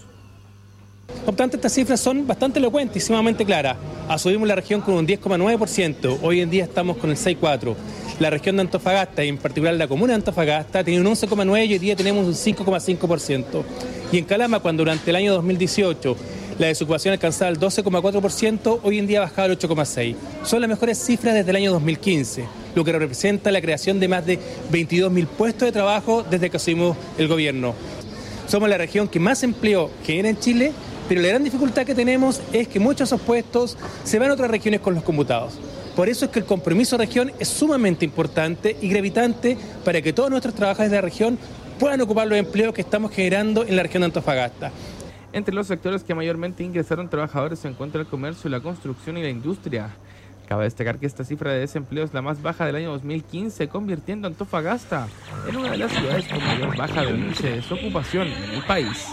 Obstante, 1.25 1.57
estas 1.57 1.73
cifras 1.73 1.99
son 1.99 2.27
bastante 2.27 2.59
elocuentes 2.59 3.03
y 3.03 3.07
sumamente 3.07 3.47
claras. 3.47 3.79
Asumimos 4.09 4.47
la 4.47 4.57
región 4.57 4.83
con 4.83 4.93
un 4.93 5.07
10,9%, 5.07 6.19
hoy 6.21 6.43
en 6.43 6.51
día 6.51 6.65
estamos 6.65 6.99
con 6.99 7.09
el 7.09 7.17
6,4%. 7.17 7.75
La 8.19 8.31
región 8.31 8.57
de 8.57 8.63
Antofagasta, 8.63 9.23
y 9.23 9.29
en 9.29 9.37
particular 9.37 9.75
la 9.75 9.89
comuna 9.89 10.13
de 10.13 10.17
Antofagasta, 10.17 10.83
tiene 10.83 11.07
un 11.07 11.15
11,9% 11.15 11.67
y 11.69 11.73
hoy 11.75 11.79
día 11.79 11.95
tenemos 11.95 12.25
un 12.25 12.33
5,5%. 12.33 13.63
Y 14.11 14.19
en 14.19 14.25
Calama, 14.25 14.61
cuando 14.61 14.83
durante 14.83 15.11
el 15.11 15.17
año 15.17 15.35
2018 15.35 16.17
la 16.59 16.69
desocupación 16.69 17.13
alcanzaba 17.13 17.51
el 17.51 17.61
12,4%, 17.61 18.81
hoy 18.83 18.99
en 18.99 19.07
día 19.07 19.19
ha 19.19 19.23
bajado 19.23 19.51
al 19.51 19.59
8,6%. 19.59 20.17
Son 20.45 20.63
las 20.63 20.71
mejores 20.71 20.97
cifras 20.97 21.35
desde 21.35 21.51
el 21.51 21.57
año 21.57 21.73
2015, 21.73 22.47
lo 22.75 22.85
que 22.85 22.93
representa 22.93 23.51
la 23.51 23.61
creación 23.61 24.01
de 24.01 24.09
más 24.09 24.25
de 24.25 24.39
22.000 24.73 25.27
puestos 25.27 25.67
de 25.67 25.73
trabajo 25.73 26.23
desde 26.23 26.49
que 26.49 26.57
asumimos 26.57 26.97
el 27.19 27.29
gobierno. 27.29 27.75
Somos 28.49 28.71
la 28.71 28.79
región 28.79 29.09
que 29.09 29.21
más 29.21 29.43
empleo 29.43 29.91
genera 30.07 30.31
en 30.31 30.39
Chile, 30.39 30.73
pero 31.07 31.21
la 31.21 31.29
gran 31.29 31.45
dificultad 31.45 31.85
que 31.85 31.95
tenemos 31.95 32.41
es 32.55 32.67
que 32.67 32.81
muchos 32.81 33.11
de 33.11 33.17
esos 33.17 33.21
puestos 33.21 33.77
se 34.05 34.19
van 34.19 34.31
a 34.31 34.33
otras 34.33 34.51
regiones 34.51 34.81
con 34.81 34.95
los 34.95 35.05
computados. 35.05 35.53
Por 35.97 36.11
eso 36.11 36.27
es 36.27 36.31
que 36.31 36.41
el 36.41 36.45
compromiso 36.45 36.99
región 36.99 37.33
es 37.39 37.49
sumamente 37.49 38.05
importante 38.05 38.77
y 38.83 38.89
gravitante 38.89 39.57
para 39.83 40.03
que 40.03 40.13
todos 40.13 40.29
nuestros 40.29 40.55
trabajadores 40.55 40.91
de 40.91 40.99
la 40.99 41.03
región 41.03 41.39
puedan 41.81 42.03
ocupar 42.03 42.27
los 42.27 42.39
empleos 42.39 42.75
que 42.75 42.83
estamos 42.83 43.11
generando 43.13 43.65
en 43.65 43.77
la 43.77 43.83
región 43.83 44.03
de 44.03 44.07
Antofagasta. 44.07 44.71
Entre 45.33 45.55
los 45.55 45.67
sectores 45.67 46.05
que 46.05 46.15
mayormente 46.15 46.63
ingresaron 46.63 47.09
trabajadores 47.09 47.61
se 47.61 47.69
encuentra 47.69 48.03
el 48.03 48.07
comercio, 48.07 48.51
la 48.51 48.61
construcción 48.61 49.17
y 49.17 49.23
la 49.23 49.31
industria. 49.31 49.89
Cabe 50.47 50.65
destacar 50.65 50.99
que 50.99 51.07
esta 51.07 51.25
cifra 51.25 51.53
de 51.53 51.61
desempleo 51.61 52.05
es 52.05 52.13
la 52.13 52.21
más 52.21 52.43
baja 52.43 52.67
del 52.67 52.77
año 52.77 52.93
2015, 52.93 53.67
convirtiendo 53.69 54.29
Antofagasta 54.29 55.09
en 55.49 55.57
una 55.57 55.71
de 55.71 55.79
las 55.79 55.93
ciudades 55.93 56.29
con 56.29 56.45
mayor 56.45 56.77
baja 56.77 57.03
de 57.07 57.57
desocupación 57.57 58.29
en 58.29 58.51
el 58.51 58.63
país. 58.65 59.07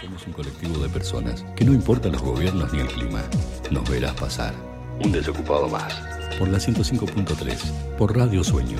Somos 0.00 0.26
un 0.26 0.32
colectivo 0.32 0.78
de 0.78 0.88
personas 0.88 1.44
que 1.56 1.64
no 1.64 1.72
importa 1.72 2.08
los 2.08 2.20
gobiernos 2.20 2.72
ni 2.72 2.80
el 2.80 2.88
clima, 2.88 3.22
nos 3.70 3.88
verás 3.88 4.14
pasar. 4.14 4.54
Un 5.02 5.12
desocupado 5.12 5.68
más. 5.68 5.94
Por 6.38 6.48
la 6.48 6.58
105.3, 6.58 7.96
por 7.96 8.16
Radio 8.16 8.44
Sueño. 8.44 8.78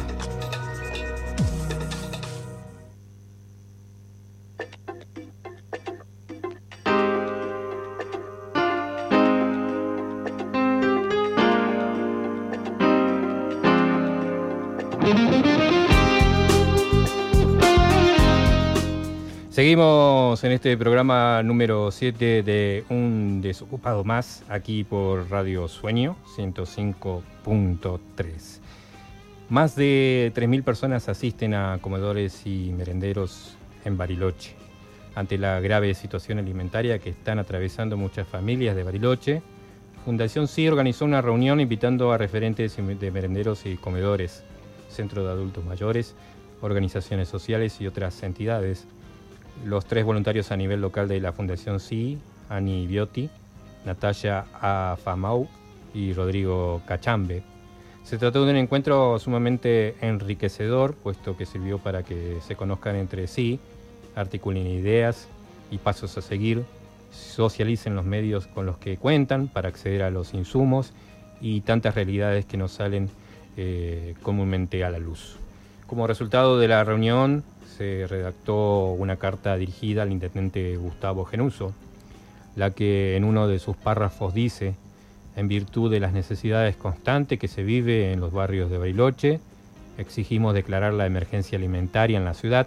Seguimos 19.71 20.43
en 20.43 20.51
este 20.51 20.77
programa 20.77 21.45
número 21.45 21.93
7 21.93 22.43
de 22.43 22.85
Un 22.89 23.41
Desocupado 23.41 24.03
Más, 24.03 24.43
aquí 24.49 24.83
por 24.83 25.31
Radio 25.31 25.69
Sueño 25.69 26.17
105.3. 26.37 28.59
Más 29.49 29.77
de 29.77 30.33
3.000 30.35 30.65
personas 30.65 31.09
asisten 31.09 31.55
a 31.55 31.79
comedores 31.81 32.45
y 32.47 32.73
merenderos 32.77 33.57
en 33.85 33.97
Bariloche. 33.97 34.57
Ante 35.15 35.39
la 35.39 35.61
grave 35.61 35.95
situación 35.95 36.41
alimentaria 36.41 36.99
que 36.99 37.11
están 37.11 37.39
atravesando 37.39 37.97
muchas 37.97 38.27
familias 38.27 38.75
de 38.75 38.83
Bariloche, 38.83 39.41
Fundación 40.05 40.49
Sí 40.49 40.67
organizó 40.67 41.05
una 41.05 41.23
reunión 41.23 41.61
invitando 41.61 42.11
a 42.11 42.19
referentes 42.19 42.77
de 42.77 43.11
merenderos 43.13 43.67
y 43.67 43.77
comedores, 43.77 44.43
centro 44.89 45.25
de 45.25 45.31
adultos 45.31 45.65
mayores, 45.65 46.17
organizaciones 46.61 47.29
sociales 47.29 47.81
y 47.81 47.87
otras 47.87 48.21
entidades 48.25 48.89
los 49.65 49.85
tres 49.85 50.05
voluntarios 50.05 50.53
a 50.53 50.57
nivel 50.57 50.81
local 50.81 51.09
de 51.09 51.21
la 51.21 51.33
Fundación 51.33 51.81
Sí, 51.81 52.19
Ani 52.49 52.87
Biotti, 52.87 53.31
Natalia 53.85 54.47
Afamau 54.61 55.49
y 55.95 56.13
Rodrigo 56.13 56.83
Cachambe. 56.87 57.43
Se 58.03 58.19
trató 58.19 58.45
de 58.45 58.53
un 58.53 58.57
encuentro 58.57 59.19
sumamente 59.19 59.95
enriquecedor, 60.01 60.95
puesto 60.95 61.37
que 61.37 61.47
sirvió 61.47 61.79
para 61.79 62.03
que 62.03 62.39
se 62.47 62.57
conozcan 62.57 62.97
entre 62.97 63.27
sí, 63.27 63.61
articulen 64.17 64.67
ideas 64.67 65.29
y 65.71 65.79
pasos 65.79 66.17
a 66.19 66.23
seguir, 66.23 66.65
socialicen 67.13 67.95
los 67.95 68.05
medios 68.05 68.47
con 68.47 68.67
los 68.67 68.79
que 68.79 68.97
cuentan 68.97 69.49
para 69.49 69.69
acceder 69.69 70.03
a 70.03 70.11
los 70.11 70.35
insumos 70.35 70.93
y 71.41 71.61
tantas 71.61 71.95
realidades 71.95 72.45
que 72.47 72.57
nos 72.57 72.73
salen 72.73 73.11
eh, 73.57 74.15
comúnmente 74.23 74.85
a 74.85 74.91
la 74.91 74.99
luz. 74.99 75.37
Como 75.87 76.07
resultado 76.07 76.59
de 76.59 76.69
la 76.69 76.85
reunión, 76.85 77.45
redactó 77.81 78.93
una 78.93 79.17
carta 79.17 79.57
dirigida 79.57 80.03
al 80.03 80.13
intendente 80.13 80.77
Gustavo 80.77 81.25
Genuso, 81.25 81.73
la 82.57 82.71
que 82.71 83.17
en 83.17 83.25
uno 83.25 83.49
de 83.49 83.59
sus 83.59 83.77
párrafos 83.77 84.35
dice, 84.35 84.75
en 85.37 85.49
virtud 85.49 85.91
de 85.91 86.01
las 86.01 86.13
necesidades 86.13 86.77
constantes 86.77 87.39
que 87.39 87.49
se 87.49 87.63
vive 87.63 88.13
en 88.13 88.21
los 88.21 88.33
barrios 88.33 88.71
de 88.71 88.79
Bariloche, 88.79 89.41
exigimos 89.99 90.55
declarar 90.55 90.93
la 90.93 91.07
emergencia 91.07 91.57
alimentaria 91.57 92.19
en 92.19 92.25
la 92.25 92.35
ciudad 92.35 92.67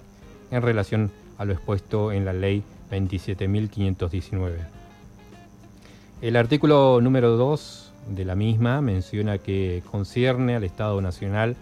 en 0.52 0.62
relación 0.62 1.12
a 1.38 1.45
lo 1.45 1.54
expuesto 1.54 2.12
en 2.12 2.26
la 2.26 2.34
ley 2.34 2.63
27.519. 2.91 4.52
El 6.21 6.36
artículo 6.38 7.02
número 7.02 7.36
2 7.36 7.91
de 8.15 8.26
la 8.26 8.36
misma 8.36 8.82
menciona 8.82 9.38
que 9.38 9.84
concierne 9.91 10.56
al 10.56 10.63
Estado 10.63 11.02
Nacional 11.02 11.56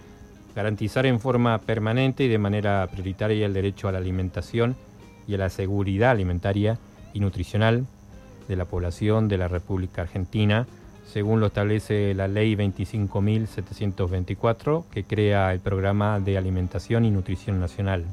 garantizar 0.56 1.06
en 1.06 1.20
forma 1.20 1.58
permanente 1.60 2.24
y 2.24 2.28
de 2.28 2.38
manera 2.38 2.88
prioritaria 2.92 3.46
el 3.46 3.54
derecho 3.54 3.88
a 3.88 3.92
la 3.92 4.00
alimentación 4.00 4.76
y 5.28 5.36
a 5.36 5.38
la 5.38 5.50
seguridad 5.50 6.12
alimentaria 6.12 6.78
y 7.14 7.20
nutricional 7.20 7.86
de 8.48 8.56
la 8.56 8.66
población 8.66 9.28
de 9.28 9.38
la 9.38 9.48
República 9.48 10.02
Argentina, 10.02 10.66
según 11.08 11.40
lo 11.40 11.46
establece 11.48 12.14
la 12.14 12.28
Ley 12.28 12.56
25.724, 12.56 14.86
que 14.92 15.04
crea 15.04 15.52
el 15.54 15.60
Programa 15.60 16.20
de 16.20 16.38
Alimentación 16.38 17.06
y 17.06 17.12
Nutrición 17.12 17.60
Nacional. 17.60 18.06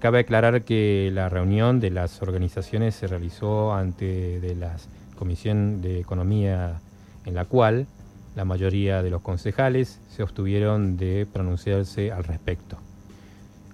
Cabe 0.00 0.20
aclarar 0.20 0.62
que 0.62 1.10
la 1.12 1.28
reunión 1.28 1.80
de 1.80 1.90
las 1.90 2.22
organizaciones 2.22 2.94
se 2.96 3.06
realizó 3.06 3.72
ante 3.72 4.40
de 4.40 4.56
la 4.56 4.76
Comisión 5.16 5.80
de 5.80 6.00
Economía, 6.00 6.80
en 7.24 7.34
la 7.34 7.44
cual 7.44 7.86
la 8.34 8.44
mayoría 8.44 9.02
de 9.02 9.10
los 9.10 9.22
concejales 9.22 10.00
se 10.08 10.22
obtuvieron 10.22 10.96
de 10.96 11.26
pronunciarse 11.30 12.12
al 12.12 12.24
respecto. 12.24 12.78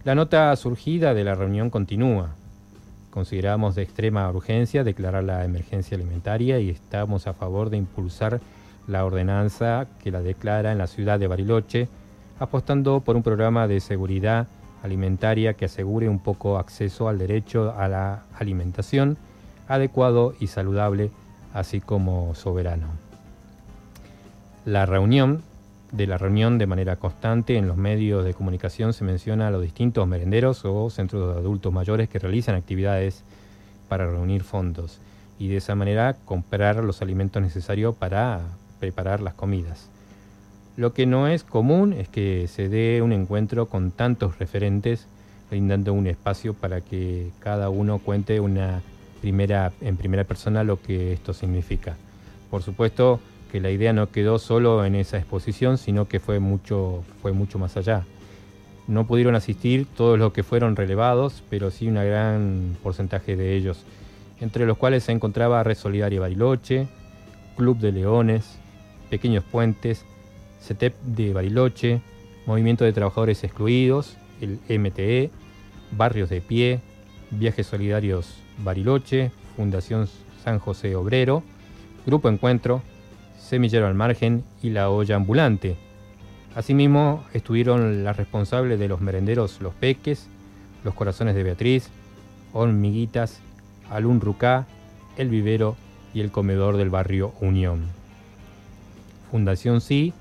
La 0.05 0.15
nota 0.15 0.55
surgida 0.57 1.15
de 1.15 1.25
la 1.25 1.35
reunión 1.35 1.71
continúa. 1.71 2.35
consideramos 3.11 3.75
de 3.75 3.83
extrema 3.83 4.31
urgencia 4.31 4.85
declarar 4.85 5.25
la 5.25 5.45
emergencia 5.45 5.97
alimentaria 5.97 6.61
y 6.61 6.71
estamos 6.71 7.27
a 7.27 7.33
favor 7.33 7.69
de 7.69 7.77
impulsar 7.77 8.41
la 8.87 9.05
ordenanza 9.05 9.87
que 10.03 10.11
la 10.11 10.23
declara 10.23 10.73
en 10.73 10.79
la 10.79 10.87
ciudad 10.87 11.19
de 11.19 11.27
Bariloche, 11.27 11.89
apostando 12.39 13.01
por 13.01 13.17
un 13.17 13.23
programa 13.23 13.67
de 13.67 13.81
seguridad 13.81 14.47
alimentaria 14.83 15.55
que 15.55 15.65
asegure 15.65 16.09
un 16.09 16.21
poco 16.21 16.59
acceso 16.59 17.09
al 17.09 17.19
derecho 17.19 17.75
a 17.77 17.89
la 17.89 18.23
alimentación 18.39 19.17
adecuado 19.67 20.35
y 20.39 20.47
saludable, 20.47 21.11
así 21.53 21.81
como 21.81 22.35
soberano. 22.35 23.08
La 24.69 24.85
reunión 24.85 25.41
de 25.93 26.07
la 26.07 26.19
reunión 26.19 26.59
de 26.59 26.67
manera 26.67 26.97
constante 26.97 27.57
en 27.57 27.67
los 27.67 27.79
medios 27.79 28.23
de 28.23 28.35
comunicación 28.35 28.93
se 28.93 29.03
menciona 29.03 29.49
a 29.49 29.51
los 29.51 29.63
distintos 29.63 30.07
merenderos 30.07 30.63
o 30.67 30.91
centros 30.91 31.35
de 31.35 31.41
adultos 31.41 31.73
mayores 31.73 32.11
que 32.11 32.19
realizan 32.19 32.55
actividades 32.55 33.25
para 33.89 34.05
reunir 34.05 34.43
fondos 34.43 34.99
y 35.39 35.49
de 35.49 35.57
esa 35.57 35.75
manera 35.75 36.17
comprar 36.27 36.85
los 36.85 37.01
alimentos 37.01 37.41
necesarios 37.41 37.95
para 37.95 38.43
preparar 38.79 39.23
las 39.23 39.33
comidas. 39.33 39.89
Lo 40.77 40.93
que 40.93 41.07
no 41.07 41.29
es 41.29 41.45
común 41.45 41.95
es 41.95 42.11
que 42.11 42.47
se 42.47 42.69
dé 42.69 43.01
un 43.01 43.13
encuentro 43.13 43.71
con 43.71 43.91
tantos 43.91 44.39
referentes, 44.39 45.07
brindando 45.49 45.95
un 45.95 46.07
espacio 46.07 46.53
para 46.53 46.83
que 46.83 47.31
cada 47.39 47.71
uno 47.71 48.01
cuente 48.01 48.39
una 48.39 48.83
primera, 49.23 49.73
en 49.81 49.97
primera 49.97 50.25
persona 50.25 50.63
lo 50.63 50.79
que 50.79 51.15
esto 51.15 51.33
significa. 51.33 51.97
Por 52.51 52.63
supuesto 52.63 53.19
que 53.51 53.61
la 53.61 53.71
idea 53.71 53.93
no 53.93 54.11
quedó 54.11 54.39
solo 54.39 54.85
en 54.85 54.95
esa 54.95 55.19
exposición, 55.19 55.79
sino 55.79 56.07
que 56.07 56.21
fue 56.21 56.39
mucho, 56.39 57.03
fue 57.23 57.33
mucho 57.33 57.59
más 57.59 57.77
allá. 57.77 58.05
No 58.87 59.07
pudieron 59.07 59.35
asistir 59.35 59.87
todos 59.97 60.19
los 60.19 60.33
que 60.33 60.43
fueron 60.43 60.77
relevados, 60.77 61.43
pero 61.51 61.71
sí 61.71 61.89
un 61.89 61.95
gran 61.95 62.77
porcentaje 62.83 63.37
de 63.37 63.55
ellos, 63.55 63.85
entre 64.41 64.67
los 64.67 64.79
cuales 64.79 65.05
se 65.05 65.13
encontraba 65.13 65.63
Red 65.63 65.77
Solidaria 65.77 66.21
Bariloche, 66.21 66.89
Club 67.57 67.79
de 67.79 67.93
Leones, 67.93 68.59
Pequeños 69.11 69.45
Puentes, 69.45 70.05
CETEP 70.61 70.95
de 71.03 71.33
Bariloche, 71.33 72.01
Movimiento 72.47 72.85
de 72.85 72.93
Trabajadores 72.93 73.45
Excluidos, 73.45 74.17
el 74.41 74.59
MTE, 74.79 75.31
Barrios 75.91 76.31
de 76.31 76.41
Pie, 76.41 76.81
Viajes 77.31 77.67
Solidarios 77.67 78.39
Bariloche, 78.59 79.31
Fundación 79.57 80.09
San 80.45 80.59
José 80.59 80.97
Obrero, 80.97 81.43
Grupo 82.07 82.29
Encuentro, 82.29 82.83
Semillero 83.39 83.87
al 83.87 83.95
Margen 83.95 84.45
y 84.63 84.71
La 84.71 84.91
Olla 84.91 85.17
Ambulante. 85.17 85.77
Asimismo, 86.55 87.25
estuvieron 87.33 88.05
las 88.05 88.17
responsables 88.17 88.79
de 88.79 88.89
los 88.89 89.01
merenderos 89.01 89.61
Los 89.61 89.75
Peques, 89.75 90.29
Los 90.85 90.95
Corazones 90.95 91.35
de 91.35 91.45
Beatriz, 91.45 91.89
Hormiguitas, 92.53 93.41
Alun 93.91 94.21
Rucá, 94.21 94.67
El 95.17 95.29
Vivero 95.29 95.77
y 96.13 96.21
el 96.21 96.31
Comedor 96.31 96.77
del 96.77 96.91
Barrio 96.91 97.33
Unión. 97.41 97.87
Fundación 99.31 99.81
Sí 99.81 100.13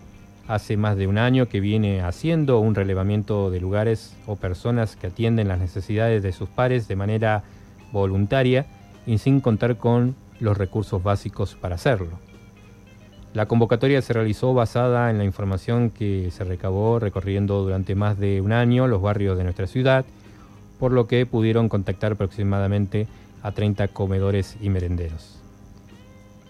hace 0.48 0.78
más 0.78 0.96
de 0.96 1.08
un 1.08 1.18
año 1.18 1.48
que 1.50 1.60
viene 1.60 2.02
haciendo 2.02 2.60
un 2.60 2.76
relevamiento 2.76 3.52
de 3.52 3.60
lugares 3.60 4.16
o 4.26 4.36
personas 4.36 4.96
que 4.96 5.08
atienden 5.08 5.48
las 5.48 5.60
necesidades 5.60 6.24
de 6.24 6.32
sus 6.32 6.50
pares 6.50 6.88
de 6.88 6.96
manera 6.96 7.44
voluntaria 7.92 8.66
y 9.06 9.18
sin 9.18 9.42
contar 9.42 9.78
con 9.78 10.16
los 10.40 10.58
recursos 10.58 11.04
básicos 11.04 11.56
para 11.56 11.76
hacerlo. 11.76 12.27
La 13.38 13.46
convocatoria 13.46 14.02
se 14.02 14.14
realizó 14.14 14.56
basada 14.56 15.12
en 15.12 15.20
la 15.20 15.24
información 15.24 15.92
que 15.92 16.32
se 16.32 16.44
recabó 16.44 16.98
recorriendo 16.98 17.62
durante 17.62 17.94
más 17.94 18.18
de 18.18 18.42
un 18.42 18.52
año 18.52 18.88
los 18.88 19.00
barrios 19.00 19.38
de 19.38 19.44
nuestra 19.44 19.68
ciudad, 19.68 20.06
por 20.80 20.92
lo 20.92 21.06
que 21.06 21.24
pudieron 21.28 21.70
contactar 21.70 22.14
aproximadamente 22.14 23.06
a 23.44 23.52
30 23.52 23.90
comedores 23.90 24.58
y 24.60 24.72
merenderos. 24.72 25.40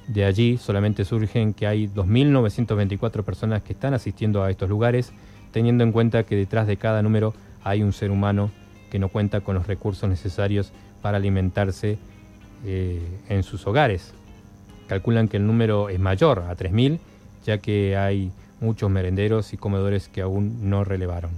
De 0.07 0.23
allí 0.23 0.57
solamente 0.57 1.03
surgen 1.03 1.53
que 1.53 1.67
hay 1.67 1.89
2.924 1.89 3.21
personas 3.25 3.63
que 3.63 3.73
están 3.73 3.93
asistiendo 3.93 4.41
a 4.41 4.49
estos 4.49 4.69
lugares, 4.69 5.11
teniendo 5.51 5.83
en 5.83 5.91
cuenta 5.91 6.23
que 6.23 6.37
detrás 6.37 6.67
de 6.67 6.77
cada 6.77 7.01
número 7.01 7.33
hay 7.65 7.83
un 7.83 7.91
ser 7.91 8.11
humano 8.11 8.49
que 8.89 8.97
no 8.97 9.09
cuenta 9.09 9.41
con 9.41 9.55
los 9.55 9.67
recursos 9.67 10.07
necesarios 10.07 10.71
para 11.01 11.17
alimentarse 11.17 11.97
eh, 12.65 13.01
en 13.27 13.43
sus 13.43 13.67
hogares. 13.67 14.13
Calculan 14.87 15.27
que 15.27 15.37
el 15.37 15.45
número 15.45 15.89
es 15.89 15.99
mayor 15.99 16.39
a 16.39 16.55
3.000, 16.55 16.99
ya 17.45 17.57
que 17.59 17.97
hay 17.97 18.31
muchos 18.59 18.89
merenderos 18.89 19.53
y 19.53 19.57
comedores 19.57 20.07
que 20.07 20.21
aún 20.21 20.69
no 20.69 20.83
relevaron. 20.83 21.31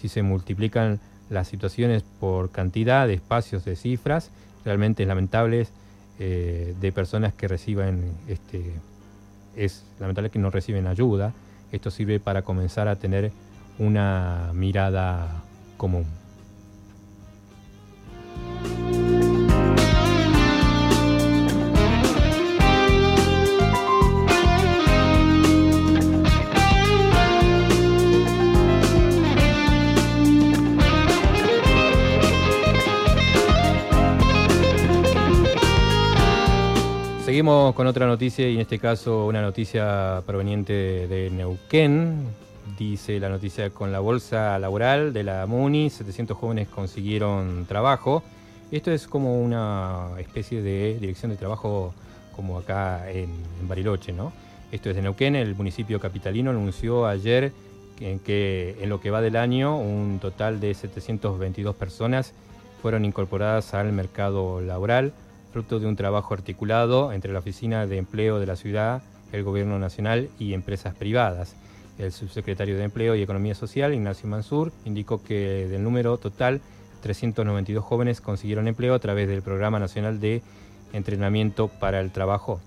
Si 0.00 0.08
se 0.08 0.22
multiplican 0.22 1.00
las 1.30 1.48
situaciones 1.48 2.04
por 2.20 2.50
cantidad 2.50 3.06
de 3.06 3.14
espacios 3.14 3.64
de 3.64 3.76
cifras, 3.76 4.30
realmente 4.64 5.02
es 5.02 5.08
lamentable 5.08 5.66
eh, 6.18 6.74
de 6.80 6.92
personas 6.92 7.34
que 7.34 7.48
reciban, 7.48 8.04
este, 8.28 8.72
es 9.56 9.84
lamentable 9.98 10.30
que 10.30 10.38
no 10.38 10.50
reciben 10.50 10.86
ayuda. 10.86 11.32
Esto 11.72 11.90
sirve 11.90 12.20
para 12.20 12.42
comenzar 12.42 12.88
a 12.88 12.96
tener 12.96 13.32
una 13.78 14.52
mirada 14.54 15.42
común. 15.76 16.06
Con 37.44 37.86
otra 37.86 38.06
noticia 38.06 38.48
y 38.48 38.54
en 38.54 38.62
este 38.62 38.78
caso 38.78 39.26
una 39.26 39.42
noticia 39.42 40.22
proveniente 40.24 41.06
de 41.06 41.28
Neuquén. 41.30 42.28
Dice 42.78 43.20
la 43.20 43.28
noticia 43.28 43.68
con 43.68 43.92
la 43.92 44.00
bolsa 44.00 44.58
laboral 44.58 45.12
de 45.12 45.24
la 45.24 45.44
MUNI, 45.44 45.90
700 45.90 46.38
jóvenes 46.38 46.68
consiguieron 46.68 47.66
trabajo. 47.66 48.22
Esto 48.70 48.90
es 48.92 49.06
como 49.06 49.42
una 49.42 50.08
especie 50.20 50.62
de 50.62 50.96
dirección 50.98 51.32
de 51.32 51.36
trabajo 51.36 51.92
como 52.34 52.56
acá 52.56 53.10
en, 53.10 53.28
Bariloche, 53.68 54.14
¿no? 54.14 54.32
Esto 54.72 54.88
es 54.88 54.96
de 54.96 55.02
Neuquén, 55.02 55.36
el 55.36 55.54
municipio 55.54 56.00
capitalino 56.00 56.50
anunció 56.50 57.06
ayer 57.06 57.52
que 57.98 58.78
en 58.80 58.88
lo 58.88 59.02
que 59.02 59.10
va 59.10 59.20
del 59.20 59.36
año 59.36 59.76
un 59.76 60.18
total 60.18 60.60
de 60.60 60.72
722 60.72 61.76
personas 61.76 62.32
fueron 62.80 63.04
incorporadas 63.04 63.74
al 63.74 63.92
mercado 63.92 64.62
laboral 64.62 65.12
fruto 65.54 65.78
de 65.78 65.86
un 65.86 65.94
trabajo 65.94 66.34
articulado 66.34 67.12
entre 67.12 67.32
la 67.32 67.38
Oficina 67.38 67.86
de 67.86 67.98
Empleo 67.98 68.40
de 68.40 68.46
la 68.46 68.56
ciudad, 68.56 69.04
el 69.30 69.44
Gobierno 69.44 69.78
Nacional 69.78 70.28
y 70.36 70.52
empresas 70.52 70.96
privadas. 70.96 71.54
El 71.96 72.10
subsecretario 72.10 72.76
de 72.76 72.82
Empleo 72.82 73.14
y 73.14 73.22
Economía 73.22 73.54
Social, 73.54 73.94
Ignacio 73.94 74.28
Mansur, 74.28 74.72
indicó 74.84 75.22
que 75.22 75.68
del 75.68 75.84
número 75.84 76.18
total, 76.18 76.60
392 77.02 77.84
jóvenes 77.84 78.20
consiguieron 78.20 78.66
empleo 78.66 78.94
a 78.94 78.98
través 78.98 79.28
del 79.28 79.42
Programa 79.42 79.78
Nacional 79.78 80.18
de 80.18 80.42
Entrenamiento 80.92 81.68
para 81.68 82.00
el 82.00 82.10
Trabajo. 82.10 82.60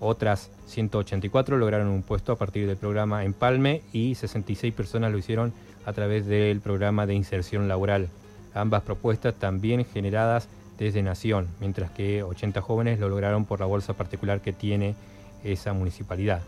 Otras 0.00 0.50
184 0.64 1.58
lograron 1.58 1.88
un 1.88 2.02
puesto 2.02 2.32
a 2.32 2.36
partir 2.36 2.66
del 2.66 2.78
programa 2.78 3.26
Empalme 3.26 3.82
y 3.92 4.14
66 4.14 4.72
personas 4.72 5.12
lo 5.12 5.18
hicieron 5.18 5.52
a 5.84 5.92
través 5.92 6.24
del 6.24 6.62
programa 6.62 7.04
de 7.04 7.12
inserción 7.12 7.68
laboral. 7.68 8.08
Ambas 8.54 8.80
propuestas 8.80 9.34
también 9.34 9.84
generadas 9.84 10.48
desde 10.80 11.02
Nación, 11.02 11.46
mientras 11.60 11.90
que 11.90 12.22
80 12.22 12.62
jóvenes 12.62 12.98
lo 12.98 13.10
lograron 13.10 13.44
por 13.44 13.60
la 13.60 13.66
bolsa 13.66 13.92
particular 13.92 14.40
que 14.40 14.54
tiene 14.54 14.94
esa 15.44 15.74
municipalidad. 15.74 16.40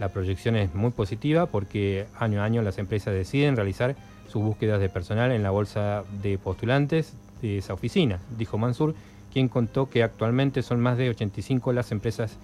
La 0.00 0.08
proyección 0.08 0.56
es 0.56 0.74
muy 0.74 0.90
positiva 0.90 1.46
porque 1.46 2.06
año 2.18 2.40
a 2.40 2.44
año 2.44 2.62
las 2.62 2.78
empresas 2.78 3.12
deciden 3.12 3.54
realizar 3.54 3.94
sus 4.26 4.42
búsquedas 4.42 4.80
de 4.80 4.88
personal 4.88 5.32
en 5.32 5.42
la 5.42 5.50
bolsa 5.50 6.02
de 6.22 6.38
postulantes 6.38 7.14
de 7.42 7.58
esa 7.58 7.74
oficina, 7.74 8.20
dijo 8.38 8.56
Mansur, 8.56 8.94
quien 9.30 9.48
contó 9.48 9.90
que 9.90 10.02
actualmente 10.02 10.62
son 10.62 10.80
más 10.80 10.96
de 10.96 11.10
85 11.10 11.74
las 11.74 11.92
empresas 11.92 12.38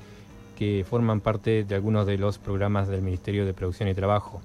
que 0.58 0.84
forman 0.88 1.20
parte 1.20 1.64
de 1.64 1.74
algunos 1.74 2.06
de 2.06 2.18
los 2.18 2.38
programas 2.38 2.88
del 2.88 3.00
Ministerio 3.00 3.46
de 3.46 3.54
Producción 3.54 3.88
y 3.88 3.94
Trabajo. 3.94 4.42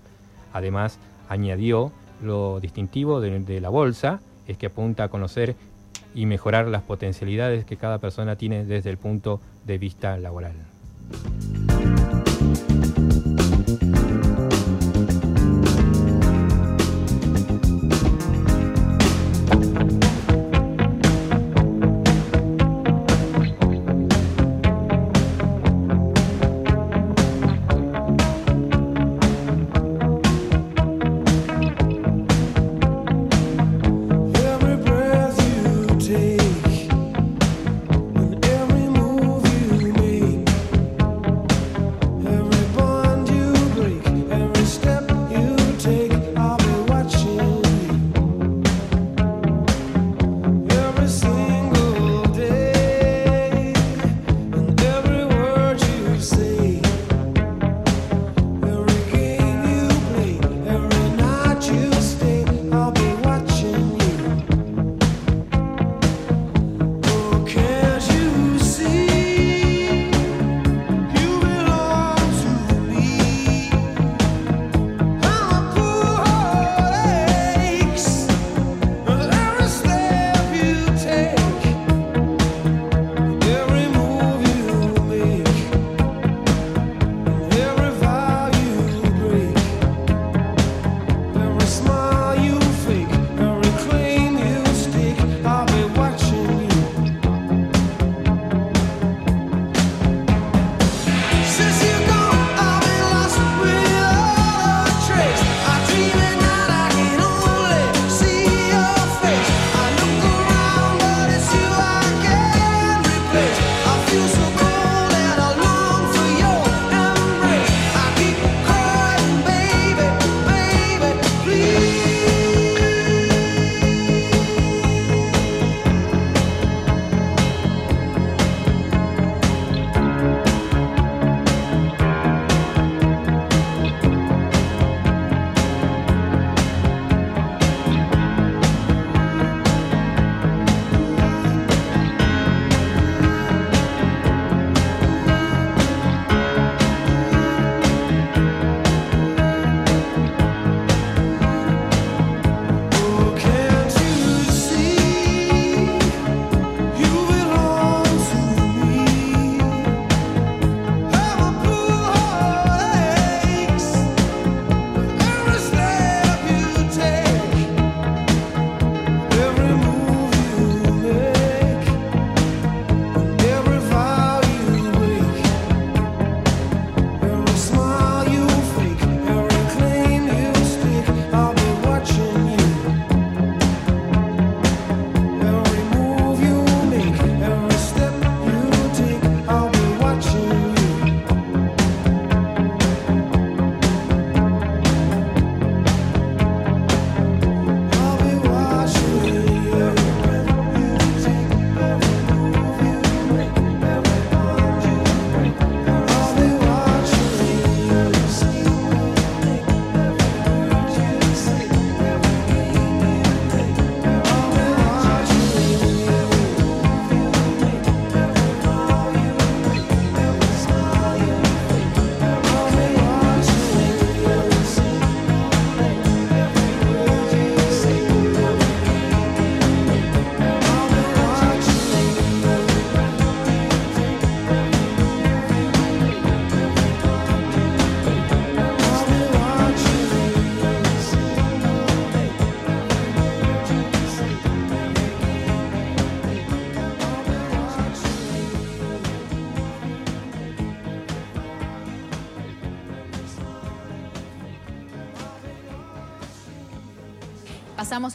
Además, 0.53 0.97
añadió 1.28 1.91
lo 2.22 2.61
distintivo 2.61 3.20
de, 3.20 3.39
de 3.39 3.59
la 3.59 3.70
bolsa 3.70 4.22
es 4.47 4.57
que 4.57 4.68
apunta 4.68 5.05
a 5.05 5.09
conocer 5.09 5.55
y 6.16 6.26
mejorar 6.26 6.68
las 6.68 6.84
potencialidades 6.84 7.66
que 7.66 7.78
cada 7.78 7.99
persona 7.99 8.36
tiene 8.36 8.66
desde 8.66 8.89
el 8.89 8.97
punto 8.97 9.41
de 9.66 9.78
vista 9.78 10.18
laboral. 10.18 10.55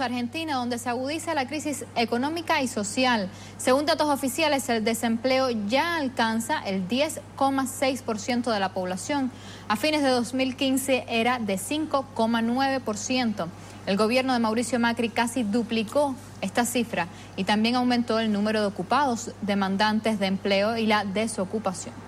Argentina, 0.00 0.54
donde 0.54 0.78
se 0.78 0.88
agudiza 0.88 1.34
la 1.34 1.46
crisis 1.46 1.84
económica 1.96 2.62
y 2.62 2.68
social. 2.68 3.28
Según 3.56 3.86
datos 3.86 4.08
oficiales, 4.08 4.68
el 4.68 4.84
desempleo 4.84 5.50
ya 5.50 5.96
alcanza 5.96 6.60
el 6.60 6.86
10,6% 6.86 8.52
de 8.52 8.60
la 8.60 8.72
población. 8.74 9.30
A 9.68 9.76
fines 9.76 10.02
de 10.02 10.10
2015 10.10 11.04
era 11.08 11.38
de 11.38 11.54
5,9%. 11.56 13.46
El 13.86 13.96
gobierno 13.96 14.34
de 14.34 14.38
Mauricio 14.38 14.78
Macri 14.78 15.08
casi 15.08 15.42
duplicó 15.42 16.14
esta 16.42 16.64
cifra 16.64 17.08
y 17.36 17.44
también 17.44 17.74
aumentó 17.74 18.18
el 18.20 18.30
número 18.30 18.60
de 18.60 18.66
ocupados, 18.66 19.32
demandantes 19.40 20.20
de 20.20 20.26
empleo 20.26 20.76
y 20.76 20.86
la 20.86 21.04
desocupación. 21.04 22.07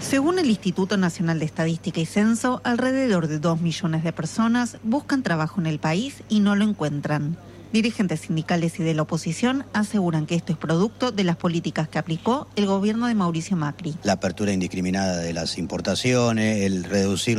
Según 0.00 0.38
el 0.38 0.46
Instituto 0.46 0.96
Nacional 0.96 1.38
de 1.38 1.46
Estadística 1.46 2.00
y 2.00 2.06
Censo, 2.06 2.60
alrededor 2.64 3.26
de 3.26 3.38
2 3.38 3.60
millones 3.60 4.04
de 4.04 4.12
personas 4.12 4.78
buscan 4.82 5.22
trabajo 5.22 5.60
en 5.60 5.66
el 5.66 5.78
país 5.78 6.22
y 6.28 6.40
no 6.40 6.54
lo 6.54 6.64
encuentran. 6.64 7.36
Dirigentes 7.72 8.20
sindicales 8.20 8.78
y 8.78 8.84
de 8.84 8.94
la 8.94 9.02
oposición 9.02 9.66
aseguran 9.72 10.24
que 10.26 10.34
esto 10.36 10.52
es 10.52 10.58
producto 10.58 11.10
de 11.10 11.24
las 11.24 11.36
políticas 11.36 11.88
que 11.88 11.98
aplicó 11.98 12.46
el 12.56 12.64
gobierno 12.64 13.06
de 13.06 13.14
Mauricio 13.14 13.56
Macri. 13.56 13.94
La 14.04 14.12
apertura 14.14 14.52
indiscriminada 14.52 15.18
de 15.18 15.32
las 15.34 15.58
importaciones, 15.58 16.62
el 16.64 16.84
reducir 16.84 17.38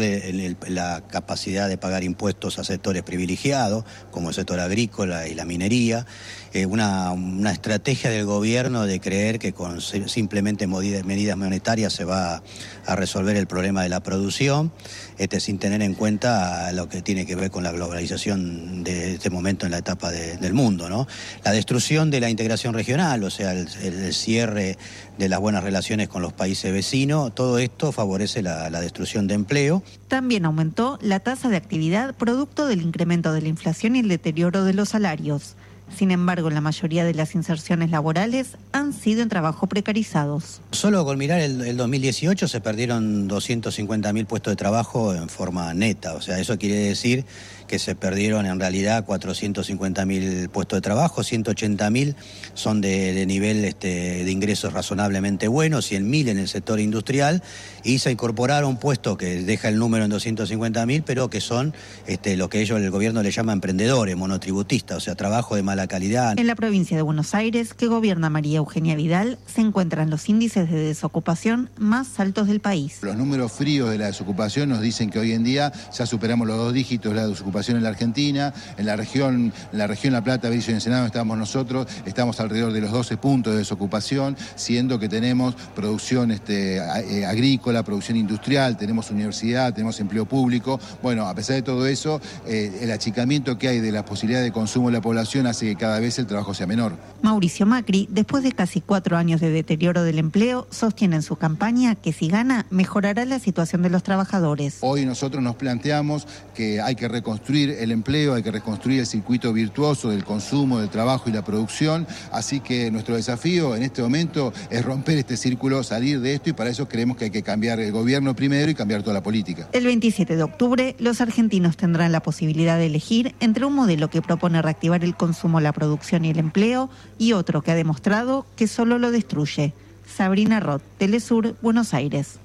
la 0.68 1.02
capacidad 1.10 1.70
de 1.70 1.78
pagar 1.78 2.04
impuestos 2.04 2.60
a 2.60 2.64
sectores 2.66 3.04
privilegiados, 3.04 3.86
como 4.12 4.30
el 4.30 4.36
sector 4.36 4.60
agrícola 4.60 5.28
y 5.28 5.34
la 5.34 5.46
minería, 5.46 6.06
eh, 6.54 6.66
una, 6.66 7.12
una 7.14 7.52
estrategia 7.52 8.10
del 8.10 8.26
gobierno 8.26 8.86
de 8.86 9.00
creer 9.00 9.40
que 9.40 9.54
con 9.54 9.82
si- 9.82 10.08
simplemente 10.10 10.68
medidas 10.68 11.38
monetarias 11.38 11.94
se 11.94 12.04
va 12.04 12.44
a 12.86 12.96
resolver 12.96 13.38
el 13.38 13.48
problema 13.48 13.82
de 13.84 13.90
la 13.90 14.02
producción, 14.04 14.72
este, 15.18 15.40
sin 15.40 15.58
tener 15.58 15.82
en 15.82 15.94
cuenta 15.94 16.72
lo 16.74 16.90
que 16.90 17.02
tiene 17.02 17.26
que 17.26 17.36
ver 17.36 17.50
con 17.50 17.64
la 17.64 17.72
globalización 17.72 18.84
de 18.84 19.14
este 19.14 19.30
momento 19.30 19.66
en 19.66 19.72
la 19.72 19.78
etapa 19.80 20.12
de- 20.12 20.17
del 20.18 20.54
mundo. 20.54 20.90
¿no? 20.90 21.08
La 21.44 21.52
destrucción 21.52 22.12
de 22.12 22.20
la 22.20 22.30
integración 22.30 22.74
regional, 22.74 23.24
o 23.24 23.30
sea, 23.30 23.54
el, 23.54 23.68
el 23.82 24.14
cierre 24.14 24.78
de 25.18 25.30
las 25.30 25.40
buenas 25.40 25.64
relaciones 25.64 26.08
con 26.08 26.22
los 26.22 26.34
países 26.34 26.72
vecinos, 26.72 27.34
todo 27.34 27.60
esto 27.60 27.92
favorece 27.92 28.42
la, 28.42 28.70
la 28.70 28.82
destrucción 28.82 29.28
de 29.28 29.34
empleo. 29.34 29.84
También 30.08 30.46
aumentó 30.46 31.00
la 31.02 31.20
tasa 31.20 31.50
de 31.50 31.58
actividad 31.58 32.16
producto 32.16 32.68
del 32.68 32.82
incremento 32.82 33.34
de 33.34 33.42
la 33.42 33.48
inflación 33.48 33.96
y 33.96 34.00
el 34.00 34.08
deterioro 34.08 34.64
de 34.64 34.74
los 34.74 34.90
salarios. 34.90 35.56
Sin 35.96 36.12
embargo, 36.12 36.50
la 36.50 36.60
mayoría 36.60 37.06
de 37.06 37.14
las 37.14 37.34
inserciones 37.34 37.92
laborales 37.92 38.58
han 38.74 38.92
sido 38.92 39.22
en 39.24 39.30
trabajo 39.30 39.68
precarizados. 39.68 40.62
Solo 40.72 41.06
con 41.06 41.18
mirar 41.18 41.40
el, 41.40 41.62
el 41.62 41.78
2018 41.78 42.48
se 42.48 42.60
perdieron 42.60 43.30
250.000 43.30 44.26
puestos 44.26 44.52
de 44.52 44.58
trabajo 44.58 45.14
en 45.14 45.30
forma 45.30 45.74
neta, 45.74 46.14
o 46.14 46.22
sea, 46.22 46.40
eso 46.40 46.58
quiere 46.58 46.76
decir 46.76 47.26
que 47.68 47.80
se 47.80 47.96
perdieron 47.96 48.46
en 48.46 48.60
realidad 48.60 49.06
450.000 49.06 50.50
puestos 50.50 50.78
de 50.78 50.82
trabajo, 50.82 51.22
180.000 51.22 52.16
son 52.54 52.82
de, 52.82 53.14
de 53.14 53.26
nivel 53.26 53.66
este, 53.66 54.24
de 54.24 54.32
ingresos 54.32 54.74
razonablemente 54.74 55.48
buenos, 55.48 55.92
100.000 55.92 56.30
en 56.30 56.40
el 56.40 56.48
sector 56.48 56.80
industrial 56.80 57.44
y 57.84 58.00
se 58.00 58.12
incorporaron 58.12 58.78
puestos 58.78 59.18
que 59.18 59.44
deja 59.44 59.70
el 59.70 59.78
número 59.78 60.06
en 60.06 60.12
250.000, 60.12 61.04
pero 61.06 61.30
que 61.30 61.42
son 61.42 61.74
este, 62.06 62.38
lo 62.38 62.50
que 62.50 62.62
ellos, 62.62 62.80
el 62.80 62.90
gobierno 62.90 63.22
le 63.22 63.32
llama 63.32 63.54
emprendedores, 63.54 64.16
monotributistas, 64.16 64.98
o 64.98 65.00
sea, 65.02 65.16
trabajo 65.16 65.56
de 65.56 65.64
mala 65.64 65.88
calidad. 65.88 66.38
En 66.40 66.48
la 66.48 66.56
provincia 66.56 66.96
de 66.96 67.04
Buenos 67.04 67.36
Aires, 67.36 67.74
que 67.74 67.88
gobierna 67.88 68.30
María 68.30 68.58
Eugenia 68.58 68.96
Vidal, 68.96 69.38
se 69.46 69.62
encuentran 69.62 70.10
los 70.10 70.30
índices 70.30 70.70
de 70.70 70.78
desocupación 70.80 71.70
más 71.78 72.20
altos 72.20 72.48
del 72.48 72.60
país. 72.60 73.00
Los 73.02 73.18
números 73.18 73.52
fríos 73.52 73.90
de 73.90 73.98
la 73.98 74.08
desocupación 74.08 74.70
nos 74.70 74.82
dicen 74.82 75.10
que 75.10 75.20
hoy 75.20 75.34
en 75.34 75.44
día 75.44 75.72
ya 75.96 76.06
superamos 76.06 76.48
los 76.48 76.58
dos 76.58 76.74
dígitos 76.74 77.14
de 77.14 77.20
la 77.22 77.28
desocupación 77.28 77.57
en 77.58 77.84
la 77.84 77.90
Argentina. 77.90 78.54
En 78.78 78.86
la 78.86 78.96
región, 78.96 79.52
en 79.72 79.78
la 79.78 79.88
región 79.88 80.14
La 80.14 80.24
Plata, 80.24 80.50
Berizo 80.50 80.72
y 80.72 80.76
Ensenado 80.76 81.06
estamos 81.08 81.38
nosotros, 81.38 81.88
estamos 82.06 82.40
alrededor 82.40 82.72
de 82.72 82.82
los 82.82 82.92
12 82.92 83.18
puntos 83.18 83.54
de 83.54 83.60
desocupación, 83.60 84.38
siendo 84.56 85.00
que 85.00 85.10
tenemos 85.10 85.56
producción 85.76 86.32
este, 86.32 86.78
eh, 86.78 87.26
agrícola, 87.26 87.84
producción 87.84 88.18
industrial, 88.18 88.78
tenemos 88.78 89.10
universidad, 89.10 89.74
tenemos 89.74 90.00
empleo 90.00 90.26
público. 90.26 90.80
Bueno, 91.02 91.28
a 91.28 91.34
pesar 91.34 91.56
de 91.56 91.64
todo 91.64 91.88
eso, 91.88 92.22
eh, 92.46 92.80
el 92.82 92.92
achicamiento 92.92 93.58
que 93.58 93.70
hay 93.70 93.80
de 93.80 93.92
las 93.92 94.04
posibilidades 94.04 94.46
de 94.46 94.52
consumo 94.52 94.90
de 94.90 94.94
la 94.94 95.02
población 95.02 95.48
hace 95.48 95.66
que 95.66 95.76
cada 95.76 96.00
vez 96.00 96.20
el 96.20 96.28
trabajo 96.28 96.54
sea 96.54 96.68
menor. 96.68 96.94
Mauricio 97.24 97.66
Macri, 97.66 98.08
después 98.12 98.44
de 98.44 98.52
casi 98.52 98.82
cuatro 98.82 99.18
años 99.18 99.42
de 99.42 99.50
deterioro 99.50 100.04
del 100.04 100.20
empleo, 100.20 100.68
sostiene 100.70 101.16
en 101.16 101.24
su 101.24 101.38
campaña 101.38 101.96
que 101.96 102.14
si 102.14 102.28
gana, 102.28 102.68
mejorará 102.70 103.26
la 103.26 103.40
situación 103.40 103.82
de 103.82 103.90
los 103.90 104.04
trabajadores. 104.04 104.78
Hoy 104.82 105.06
nosotros 105.06 105.42
nos 105.42 105.56
planteamos 105.56 106.28
que 106.54 106.82
hay 106.82 106.96
que 106.96 107.08
reconstruir 107.08 107.47
el 107.56 107.92
empleo, 107.92 108.34
hay 108.34 108.44
que 108.44 108.52
reconstruir 108.52 109.00
el 109.00 109.06
circuito 109.06 109.54
virtuoso 109.54 110.10
del 110.10 110.24
consumo, 110.24 110.80
del 110.80 110.90
trabajo 110.90 111.30
y 111.30 111.34
la 111.34 111.44
producción. 111.44 112.06
Así 112.32 112.60
que 112.60 112.92
nuestro 112.92 113.16
desafío 113.16 113.76
en 113.76 113.84
este 113.84 114.02
momento 114.02 114.54
es 114.70 114.84
romper 114.84 115.18
este 115.18 115.38
círculo, 115.38 115.82
salir 115.84 116.20
de 116.20 116.34
esto 116.34 116.50
y 116.50 116.54
para 116.54 116.70
eso 116.70 116.88
creemos 116.88 117.18
que 117.18 117.26
hay 117.26 117.32
que 117.32 117.44
cambiar 117.44 117.80
el 117.80 117.92
gobierno 117.92 118.36
primero 118.36 118.70
y 118.70 118.76
cambiar 118.76 119.02
toda 119.02 119.14
la 119.14 119.24
política. 119.24 119.70
El 119.72 119.86
27 119.86 120.36
de 120.36 120.44
octubre, 120.44 120.96
los 121.00 121.22
argentinos 121.22 121.78
tendrán 121.78 122.12
la 122.12 122.22
posibilidad 122.22 122.78
de 122.78 122.88
elegir 122.88 123.34
entre 123.40 123.66
un 123.66 123.74
modelo 123.74 124.10
que 124.10 124.22
propone 124.22 124.62
reactivar 124.62 125.04
el 125.04 125.16
consumo, 125.16 125.62
la 125.62 125.72
producción 125.72 126.26
y 126.26 126.32
el 126.32 126.40
empleo 126.40 126.90
y 127.18 127.32
otro 127.32 127.62
que 127.62 127.72
ha 127.72 127.76
demostrado 127.76 128.46
que 128.56 128.68
solo 128.68 129.00
lo 129.00 129.12
destruye. 129.12 129.74
Sabrina 130.06 130.60
Roth, 130.60 130.82
Telesur, 130.98 131.56
Buenos 131.62 131.94
Aires. 131.94 132.40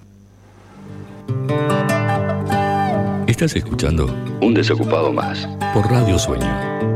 Estás 3.43 3.57
escuchando 3.57 4.07
Un 4.40 4.55
Desocupado 4.55 5.12
Más 5.12 5.49
por 5.74 5.90
Radio 5.90 6.16
Sueño. 6.16 6.91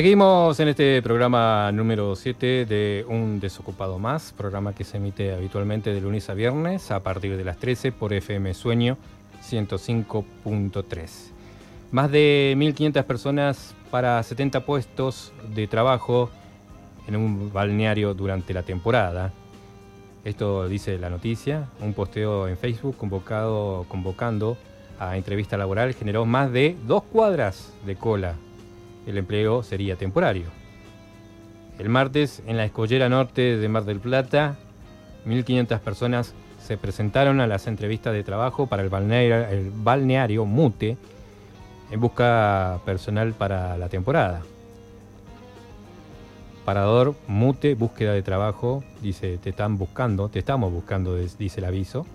Seguimos 0.00 0.58
en 0.58 0.68
este 0.68 1.02
programa 1.02 1.70
número 1.72 2.16
7 2.16 2.64
de 2.64 3.04
Un 3.06 3.38
Desocupado 3.38 3.98
Más, 3.98 4.32
programa 4.32 4.74
que 4.74 4.82
se 4.82 4.96
emite 4.96 5.34
habitualmente 5.34 5.92
de 5.92 6.00
lunes 6.00 6.30
a 6.30 6.32
viernes 6.32 6.90
a 6.90 7.00
partir 7.00 7.36
de 7.36 7.44
las 7.44 7.58
13 7.58 7.92
por 7.92 8.14
FM 8.14 8.54
Sueño 8.54 8.96
105.3. 9.46 11.10
Más 11.90 12.10
de 12.10 12.54
1.500 12.56 13.04
personas 13.04 13.74
para 13.90 14.22
70 14.22 14.64
puestos 14.64 15.34
de 15.54 15.66
trabajo 15.66 16.30
en 17.06 17.16
un 17.16 17.52
balneario 17.52 18.14
durante 18.14 18.54
la 18.54 18.62
temporada. 18.62 19.34
Esto 20.24 20.66
dice 20.66 20.96
la 20.96 21.10
noticia. 21.10 21.68
Un 21.78 21.92
posteo 21.92 22.48
en 22.48 22.56
Facebook 22.56 22.96
convocado, 22.96 23.84
convocando 23.86 24.56
a 24.98 25.18
entrevista 25.18 25.58
laboral 25.58 25.92
generó 25.92 26.24
más 26.24 26.50
de 26.52 26.74
dos 26.86 27.02
cuadras 27.02 27.74
de 27.84 27.96
cola 27.96 28.36
el 29.10 29.18
empleo 29.18 29.62
sería 29.62 29.96
temporario. 29.96 30.46
El 31.78 31.88
martes, 31.88 32.42
en 32.46 32.56
la 32.56 32.64
escollera 32.64 33.08
norte 33.08 33.56
de 33.56 33.68
Mar 33.68 33.84
del 33.84 34.00
Plata, 34.00 34.56
1.500 35.26 35.80
personas 35.80 36.34
se 36.58 36.76
presentaron 36.76 37.40
a 37.40 37.46
las 37.46 37.66
entrevistas 37.66 38.12
de 38.12 38.22
trabajo 38.22 38.66
para 38.66 38.82
el 38.82 38.90
balneario, 38.90 40.44
Mute 40.44 40.96
en 41.90 42.00
busca 42.00 42.80
personal 42.84 43.32
para 43.32 43.76
la 43.76 43.88
temporada. 43.88 44.42
Parador 46.64 47.16
Mute, 47.26 47.74
búsqueda 47.74 48.12
de 48.12 48.22
trabajo, 48.22 48.84
dice, 49.02 49.38
te 49.38 49.50
están 49.50 49.78
buscando, 49.78 50.28
te 50.28 50.38
estamos 50.38 50.70
buscando, 50.70 51.16
dice 51.16 51.60
el 51.60 51.64
aviso 51.64 52.06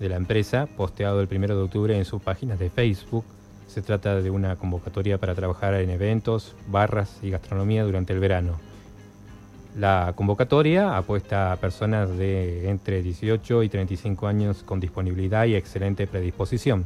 de 0.00 0.08
la 0.08 0.16
empresa, 0.16 0.66
posteado 0.76 1.20
el 1.20 1.28
1 1.30 1.48
de 1.48 1.62
octubre 1.62 1.96
en 1.96 2.04
sus 2.04 2.20
páginas 2.20 2.58
de 2.58 2.70
Facebook. 2.70 3.24
Se 3.72 3.80
trata 3.80 4.20
de 4.20 4.28
una 4.28 4.56
convocatoria 4.56 5.16
para 5.16 5.34
trabajar 5.34 5.72
en 5.72 5.88
eventos, 5.88 6.54
barras 6.68 7.18
y 7.22 7.30
gastronomía 7.30 7.84
durante 7.84 8.12
el 8.12 8.20
verano. 8.20 8.58
La 9.78 10.12
convocatoria 10.14 10.94
apuesta 10.94 11.52
a 11.52 11.56
personas 11.56 12.18
de 12.18 12.68
entre 12.68 13.02
18 13.02 13.62
y 13.62 13.70
35 13.70 14.26
años 14.26 14.62
con 14.62 14.78
disponibilidad 14.78 15.46
y 15.46 15.54
excelente 15.54 16.06
predisposición. 16.06 16.84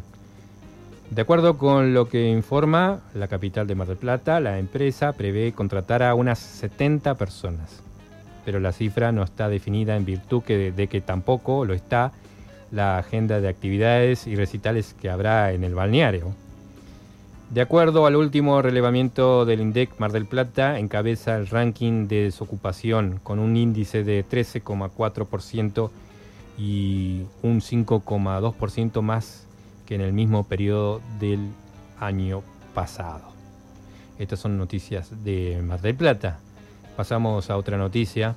De 1.10 1.22
acuerdo 1.22 1.58
con 1.58 1.92
lo 1.92 2.08
que 2.08 2.28
informa 2.28 3.00
la 3.14 3.26
capital 3.26 3.66
de 3.66 3.74
Mar 3.74 3.88
del 3.88 3.96
Plata, 3.96 4.38
la 4.38 4.60
empresa 4.60 5.12
prevé 5.12 5.50
contratar 5.50 6.04
a 6.04 6.14
unas 6.14 6.38
70 6.38 7.16
personas, 7.16 7.82
pero 8.44 8.60
la 8.60 8.70
cifra 8.70 9.10
no 9.10 9.24
está 9.24 9.48
definida 9.48 9.96
en 9.96 10.04
virtud 10.04 10.44
de 10.44 10.86
que 10.86 11.00
tampoco 11.00 11.64
lo 11.64 11.74
está 11.74 12.12
la 12.70 12.98
agenda 12.98 13.40
de 13.40 13.48
actividades 13.48 14.28
y 14.28 14.36
recitales 14.36 14.94
que 14.94 15.10
habrá 15.10 15.50
en 15.50 15.64
el 15.64 15.74
balneario. 15.74 16.45
De 17.50 17.60
acuerdo 17.60 18.06
al 18.06 18.16
último 18.16 18.60
relevamiento 18.60 19.44
del 19.44 19.60
INDEC 19.60 19.98
Mar 19.98 20.10
del 20.10 20.26
Plata, 20.26 20.80
encabeza 20.80 21.36
el 21.36 21.46
ranking 21.46 22.08
de 22.08 22.24
desocupación 22.24 23.20
con 23.22 23.38
un 23.38 23.56
índice 23.56 24.02
de 24.02 24.24
13,4% 24.26 25.90
y 26.58 27.22
un 27.42 27.60
5,2% 27.60 29.00
más 29.00 29.46
que 29.86 29.94
en 29.94 30.00
el 30.00 30.12
mismo 30.12 30.42
periodo 30.44 31.00
del 31.20 31.48
año 32.00 32.42
pasado. 32.74 33.22
Estas 34.18 34.40
son 34.40 34.58
noticias 34.58 35.24
de 35.24 35.62
Mar 35.62 35.80
del 35.80 35.94
Plata. 35.94 36.40
Pasamos 36.96 37.48
a 37.48 37.56
otra 37.56 37.78
noticia. 37.78 38.34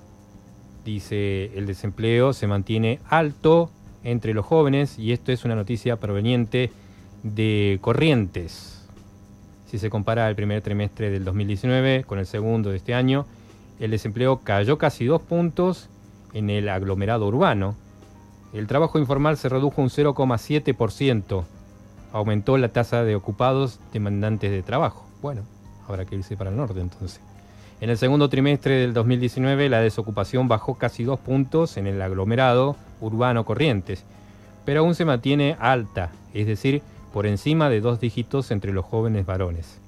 Dice, 0.85 1.57
el 1.57 1.65
desempleo 1.65 2.31
se 2.31 2.45
mantiene 2.45 2.99
alto 3.09 3.71
entre 4.03 4.35
los 4.35 4.45
jóvenes 4.45 4.99
y 4.99 5.13
esto 5.13 5.31
es 5.31 5.45
una 5.45 5.55
noticia 5.55 5.95
proveniente 5.95 6.71
de 7.23 7.79
Corrientes. 7.81 8.78
Si 9.69 9.77
se 9.77 9.91
compara 9.91 10.27
el 10.27 10.35
primer 10.35 10.63
trimestre 10.63 11.11
del 11.11 11.23
2019 11.23 12.03
con 12.05 12.17
el 12.17 12.25
segundo 12.25 12.71
de 12.71 12.77
este 12.77 12.95
año, 12.95 13.27
el 13.79 13.91
desempleo 13.91 14.39
cayó 14.43 14.79
casi 14.79 15.05
dos 15.05 15.21
puntos 15.21 15.89
en 16.33 16.49
el 16.49 16.69
aglomerado 16.69 17.27
urbano. 17.27 17.75
El 18.51 18.65
trabajo 18.65 18.97
informal 18.97 19.37
se 19.37 19.47
redujo 19.47 19.79
un 19.79 19.89
0,7%. 19.89 21.43
Aumentó 22.11 22.57
la 22.57 22.69
tasa 22.69 23.03
de 23.03 23.15
ocupados 23.15 23.79
demandantes 23.93 24.49
de 24.49 24.63
trabajo. 24.63 25.05
Bueno, 25.21 25.43
habrá 25.87 26.03
que 26.05 26.15
irse 26.15 26.35
para 26.35 26.49
el 26.49 26.57
norte 26.57 26.81
entonces. 26.81 27.21
En 27.79 27.91
el 27.91 27.97
segundo 27.99 28.27
trimestre 28.27 28.73
del 28.73 28.95
2019 28.95 29.69
la 29.69 29.81
desocupación 29.81 30.47
bajó 30.47 30.79
casi 30.79 31.03
dos 31.03 31.19
puntos 31.19 31.77
en 31.77 31.85
el 31.85 32.01
aglomerado 32.01 32.75
urbano 33.01 33.45
Corrientes, 33.45 34.03
pero 34.65 34.79
aún 34.79 34.95
se 34.95 35.05
mantiene 35.05 35.55
alta, 35.59 36.09
es 36.33 36.47
decir, 36.47 36.81
por 37.13 37.25
encima 37.25 37.69
de 37.69 37.81
dos 37.81 37.99
dígitos 37.99 38.51
entre 38.51 38.73
los 38.73 38.85
jóvenes 38.85 39.25
varones. 39.25 39.79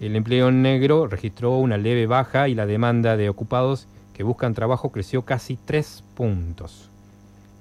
El 0.00 0.16
empleo 0.16 0.50
negro 0.50 1.06
registró 1.06 1.56
una 1.56 1.76
leve 1.76 2.06
baja 2.06 2.48
y 2.48 2.54
la 2.54 2.66
demanda 2.66 3.16
de 3.16 3.28
ocupados 3.28 3.86
que 4.12 4.22
buscan 4.22 4.54
trabajo 4.54 4.90
creció 4.90 5.22
casi 5.22 5.56
tres 5.56 6.02
puntos. 6.14 6.90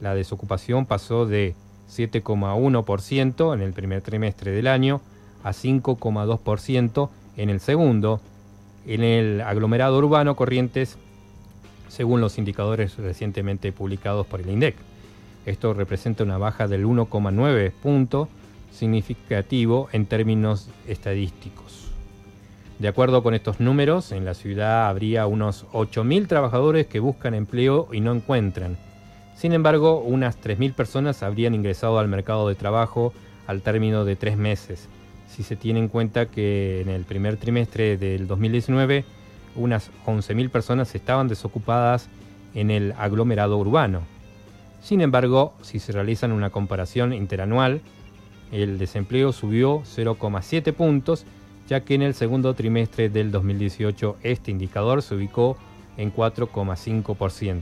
La 0.02 0.16
desocupación 0.16 0.86
pasó 0.86 1.26
de 1.26 1.56
7,1% 1.90 3.54
en 3.54 3.62
el 3.62 3.74
primer 3.74 4.02
trimestre 4.02 4.52
del 4.52 4.68
año 4.68 5.02
a 5.44 5.52
5,2% 5.52 7.10
en 7.38 7.50
el 7.50 7.60
segundo. 7.60 8.20
En 8.86 9.04
el 9.04 9.42
aglomerado 9.42 9.98
urbano 9.98 10.36
Corrientes, 10.36 10.98
según 11.88 12.20
los 12.22 12.38
indicadores 12.38 12.98
recientemente 12.98 13.72
publicados 13.72 14.26
por 14.28 14.42
el 14.42 14.50
INDEC. 14.50 14.76
Esto 15.46 15.74
representa 15.74 16.24
una 16.24 16.38
baja 16.38 16.68
del 16.68 16.86
1,9 16.86 17.72
punto 17.72 18.28
significativo 18.74 19.88
en 19.92 20.06
términos 20.06 20.70
estadísticos. 20.88 21.92
De 22.80 22.88
acuerdo 22.88 23.24
con 23.24 23.34
estos 23.34 23.60
números, 23.60 24.12
en 24.12 24.26
la 24.26 24.34
ciudad 24.34 24.90
habría 24.90 25.28
unos 25.28 25.66
8.000 25.72 26.28
trabajadores 26.28 26.88
que 26.88 27.00
buscan 27.00 27.34
empleo 27.34 27.88
y 27.94 28.02
no 28.02 28.12
encuentran. 28.14 28.78
Sin 29.36 29.54
embargo, 29.54 30.00
unas 30.00 30.42
3.000 30.42 30.74
personas 30.74 31.24
habrían 31.24 31.56
ingresado 31.56 32.00
al 32.00 32.08
mercado 32.08 32.50
de 32.50 32.56
trabajo 32.56 33.14
al 33.48 33.62
término 33.62 34.06
de 34.06 34.16
tres 34.16 34.38
meses. 34.38 34.90
Si 35.28 35.44
se 35.44 35.56
tiene 35.56 35.80
en 35.80 35.88
cuenta 35.88 36.28
que 36.28 36.82
en 36.82 36.90
el 36.90 37.04
primer 37.04 37.38
trimestre 37.38 37.98
del 37.98 38.28
2019 38.28 39.06
unas 39.56 39.92
11.000 40.06 40.50
personas 40.50 40.96
estaban 40.96 41.28
desocupadas 41.28 42.10
en 42.56 42.72
el 42.72 42.94
aglomerado 42.98 43.58
urbano. 43.58 44.02
Sin 44.82 45.02
embargo, 45.02 45.54
si 45.62 45.80
se 45.80 45.92
realizan 45.92 46.32
una 46.32 46.50
comparación 46.50 47.14
interanual, 47.14 47.82
el 48.54 48.78
desempleo 48.78 49.34
subió 49.34 49.82
0,7 49.82 50.74
puntos, 50.74 51.26
ya 51.68 51.82
que 51.82 51.96
en 51.96 52.04
el 52.04 52.14
segundo 52.14 52.54
trimestre 52.54 53.10
del 53.10 53.32
2018 53.32 54.18
este 54.22 54.52
indicador 54.52 55.02
se 55.02 55.16
ubicó 55.16 55.58
en 55.98 56.14
4,5%. 56.14 57.62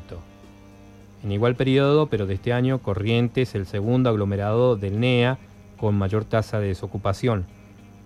En 1.23 1.31
igual 1.31 1.55
periodo, 1.55 2.07
pero 2.07 2.25
de 2.25 2.33
este 2.33 2.51
año, 2.51 2.79
Corrientes, 2.79 3.55
el 3.55 3.67
segundo 3.67 4.09
aglomerado 4.09 4.75
del 4.75 4.99
NEA 4.99 5.37
con 5.77 5.95
mayor 5.95 6.25
tasa 6.25 6.59
de 6.59 6.67
desocupación, 6.67 7.45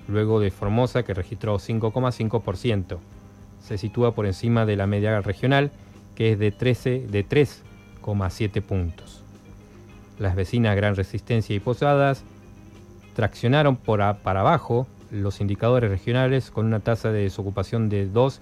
luego 0.07 0.39
de 0.39 0.51
Formosa 0.51 1.03
que 1.03 1.13
registró 1.13 1.57
5,5%. 1.57 2.99
Se 3.61 3.77
sitúa 3.79 4.13
por 4.13 4.27
encima 4.27 4.65
de 4.65 4.75
la 4.75 4.85
media 4.85 5.19
regional, 5.21 5.71
que 6.13 6.33
es 6.33 6.39
de 6.39 6.51
13 6.51 7.07
de 7.09 7.27
3,7 7.27 8.61
puntos. 8.61 9.23
Las 10.19 10.35
vecinas 10.35 10.75
Gran 10.75 10.95
Resistencia 10.95 11.55
y 11.55 11.59
Posadas 11.59 12.23
traccionaron 13.15 13.77
para 13.77 14.17
abajo 14.23 14.87
los 15.09 15.41
indicadores 15.41 15.89
regionales 15.89 16.51
con 16.51 16.65
una 16.65 16.81
tasa 16.81 17.11
de 17.11 17.23
desocupación 17.23 17.89
de 17.89 18.07
2 18.07 18.41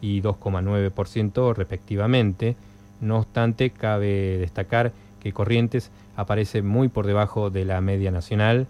y 0.00 0.22
2,9% 0.22 1.54
respectivamente. 1.54 2.56
No 3.00 3.18
obstante, 3.18 3.70
cabe 3.70 4.38
destacar 4.38 4.92
que 5.20 5.32
Corrientes 5.32 5.90
aparece 6.16 6.62
muy 6.62 6.88
por 6.88 7.06
debajo 7.06 7.50
de 7.50 7.64
la 7.64 7.80
media 7.80 8.10
nacional, 8.10 8.66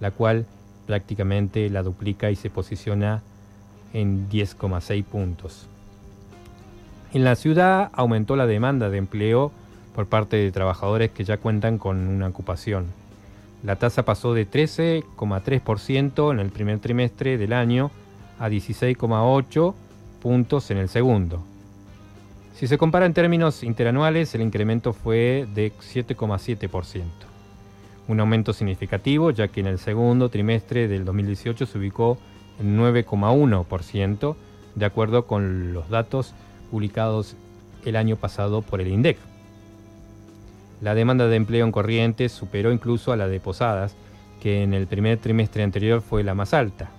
la 0.00 0.10
cual 0.10 0.46
prácticamente 0.86 1.70
la 1.70 1.82
duplica 1.82 2.30
y 2.30 2.36
se 2.36 2.50
posiciona 2.50 3.22
en 3.92 4.28
10,6 4.28 5.04
puntos. 5.04 5.66
En 7.12 7.24
la 7.24 7.34
ciudad 7.36 7.90
aumentó 7.92 8.36
la 8.36 8.46
demanda 8.46 8.90
de 8.90 8.98
empleo 8.98 9.52
por 9.94 10.06
parte 10.06 10.36
de 10.36 10.52
trabajadores 10.52 11.10
que 11.10 11.24
ya 11.24 11.38
cuentan 11.38 11.78
con 11.78 12.08
una 12.08 12.28
ocupación. 12.28 12.86
La 13.66 13.74
tasa 13.74 14.04
pasó 14.04 14.32
de 14.32 14.48
13,3% 14.48 16.30
en 16.30 16.38
el 16.38 16.50
primer 16.50 16.78
trimestre 16.78 17.36
del 17.36 17.52
año 17.52 17.90
a 18.38 18.48
16,8 18.48 19.74
puntos 20.22 20.70
en 20.70 20.78
el 20.78 20.88
segundo. 20.88 21.42
Si 22.54 22.68
se 22.68 22.78
compara 22.78 23.06
en 23.06 23.12
términos 23.12 23.64
interanuales, 23.64 24.32
el 24.36 24.42
incremento 24.42 24.92
fue 24.92 25.48
de 25.52 25.72
7,7%. 25.72 27.02
Un 28.06 28.20
aumento 28.20 28.52
significativo, 28.52 29.32
ya 29.32 29.48
que 29.48 29.62
en 29.62 29.66
el 29.66 29.80
segundo 29.80 30.28
trimestre 30.28 30.86
del 30.86 31.04
2018 31.04 31.66
se 31.66 31.76
ubicó 31.76 32.18
en 32.60 32.78
9,1%, 32.78 34.36
de 34.76 34.86
acuerdo 34.86 35.26
con 35.26 35.72
los 35.72 35.88
datos 35.88 36.34
publicados 36.70 37.34
el 37.84 37.96
año 37.96 38.14
pasado 38.14 38.62
por 38.62 38.80
el 38.80 38.86
INDEC. 38.86 39.18
La 40.80 40.94
demanda 40.94 41.26
de 41.26 41.36
empleo 41.36 41.64
en 41.64 41.72
Corrientes 41.72 42.32
superó 42.32 42.72
incluso 42.72 43.12
a 43.12 43.16
la 43.16 43.28
de 43.28 43.40
Posadas, 43.40 43.96
que 44.40 44.62
en 44.62 44.74
el 44.74 44.86
primer 44.86 45.18
trimestre 45.18 45.62
anterior 45.62 46.02
fue 46.02 46.22
la 46.22 46.34
más 46.34 46.52
alta. 46.52 46.90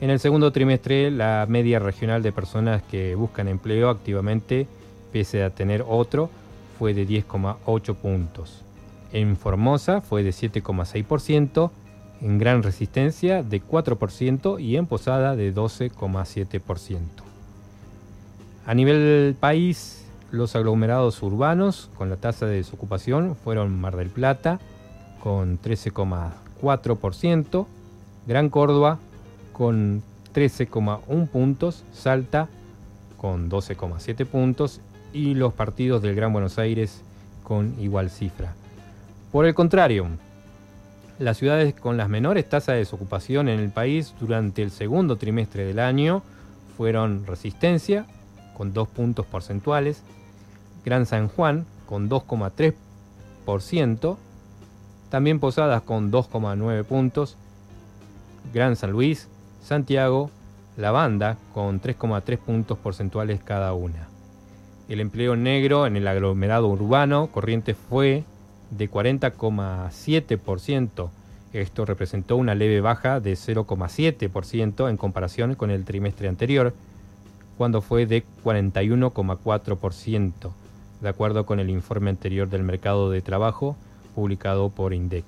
En 0.00 0.10
el 0.10 0.20
segundo 0.20 0.52
trimestre, 0.52 1.10
la 1.10 1.46
media 1.48 1.78
regional 1.78 2.22
de 2.22 2.32
personas 2.32 2.82
que 2.82 3.14
buscan 3.14 3.48
empleo 3.48 3.88
activamente, 3.88 4.66
pese 5.12 5.42
a 5.42 5.50
tener 5.50 5.84
otro, 5.86 6.28
fue 6.78 6.92
de 6.92 7.06
10,8 7.06 7.94
puntos. 7.94 8.62
En 9.12 9.36
Formosa 9.36 10.00
fue 10.00 10.22
de 10.22 10.30
7,6%, 10.30 11.70
en 12.20 12.38
Gran 12.38 12.62
Resistencia 12.62 13.42
de 13.42 13.62
4% 13.62 14.60
y 14.60 14.76
en 14.76 14.86
Posada 14.86 15.36
de 15.36 15.54
12,7%. 15.54 17.00
A 18.66 18.74
nivel 18.74 19.36
país, 19.38 20.03
los 20.34 20.54
aglomerados 20.56 21.22
urbanos 21.22 21.90
con 21.96 22.10
la 22.10 22.16
tasa 22.16 22.46
de 22.46 22.56
desocupación 22.56 23.36
fueron 23.36 23.80
Mar 23.80 23.94
del 23.96 24.10
Plata 24.10 24.58
con 25.22 25.60
13,4%, 25.60 27.66
Gran 28.26 28.50
Córdoba 28.50 28.98
con 29.52 30.02
13,1 30.34 31.28
puntos, 31.28 31.84
Salta 31.92 32.48
con 33.16 33.48
12,7 33.48 34.26
puntos 34.26 34.80
y 35.12 35.34
los 35.34 35.54
partidos 35.54 36.02
del 36.02 36.16
Gran 36.16 36.32
Buenos 36.32 36.58
Aires 36.58 37.02
con 37.44 37.76
igual 37.78 38.10
cifra. 38.10 38.54
Por 39.30 39.46
el 39.46 39.54
contrario, 39.54 40.08
las 41.20 41.38
ciudades 41.38 41.74
con 41.74 41.96
las 41.96 42.08
menores 42.08 42.48
tasas 42.48 42.74
de 42.74 42.80
desocupación 42.80 43.48
en 43.48 43.60
el 43.60 43.70
país 43.70 44.16
durante 44.18 44.62
el 44.62 44.72
segundo 44.72 45.14
trimestre 45.16 45.64
del 45.64 45.78
año 45.78 46.24
fueron 46.76 47.24
Resistencia, 47.24 48.06
con 48.56 48.72
2 48.72 48.88
puntos 48.88 49.26
porcentuales, 49.26 50.02
Gran 50.84 51.06
San 51.06 51.28
Juan, 51.28 51.64
con 51.86 52.10
2,3%, 52.10 54.16
también 55.10 55.40
Posadas 55.40 55.82
con 55.82 56.10
2,9 56.10 56.84
puntos, 56.84 57.36
Gran 58.52 58.76
San 58.76 58.90
Luis, 58.90 59.28
Santiago, 59.62 60.30
La 60.76 60.90
Banda, 60.90 61.38
con 61.52 61.80
3,3 61.80 62.38
puntos 62.38 62.78
porcentuales 62.78 63.40
cada 63.42 63.72
una. 63.74 64.08
El 64.88 65.00
empleo 65.00 65.36
negro 65.36 65.86
en 65.86 65.96
el 65.96 66.06
aglomerado 66.06 66.68
urbano 66.68 67.28
Corrientes 67.28 67.76
fue 67.88 68.24
de 68.70 68.90
40,7%. 68.90 71.08
Esto 71.52 71.84
representó 71.84 72.36
una 72.36 72.54
leve 72.54 72.80
baja 72.80 73.20
de 73.20 73.34
0,7% 73.34 74.88
en 74.90 74.96
comparación 74.96 75.54
con 75.54 75.70
el 75.70 75.84
trimestre 75.84 76.28
anterior, 76.28 76.74
cuando 77.56 77.80
fue 77.80 78.06
de 78.06 78.24
41,4%, 78.44 80.50
de 81.00 81.08
acuerdo 81.08 81.46
con 81.46 81.60
el 81.60 81.70
informe 81.70 82.10
anterior 82.10 82.48
del 82.48 82.62
mercado 82.62 83.10
de 83.10 83.22
trabajo 83.22 83.76
publicado 84.14 84.70
por 84.70 84.94
INDEC. 84.94 85.24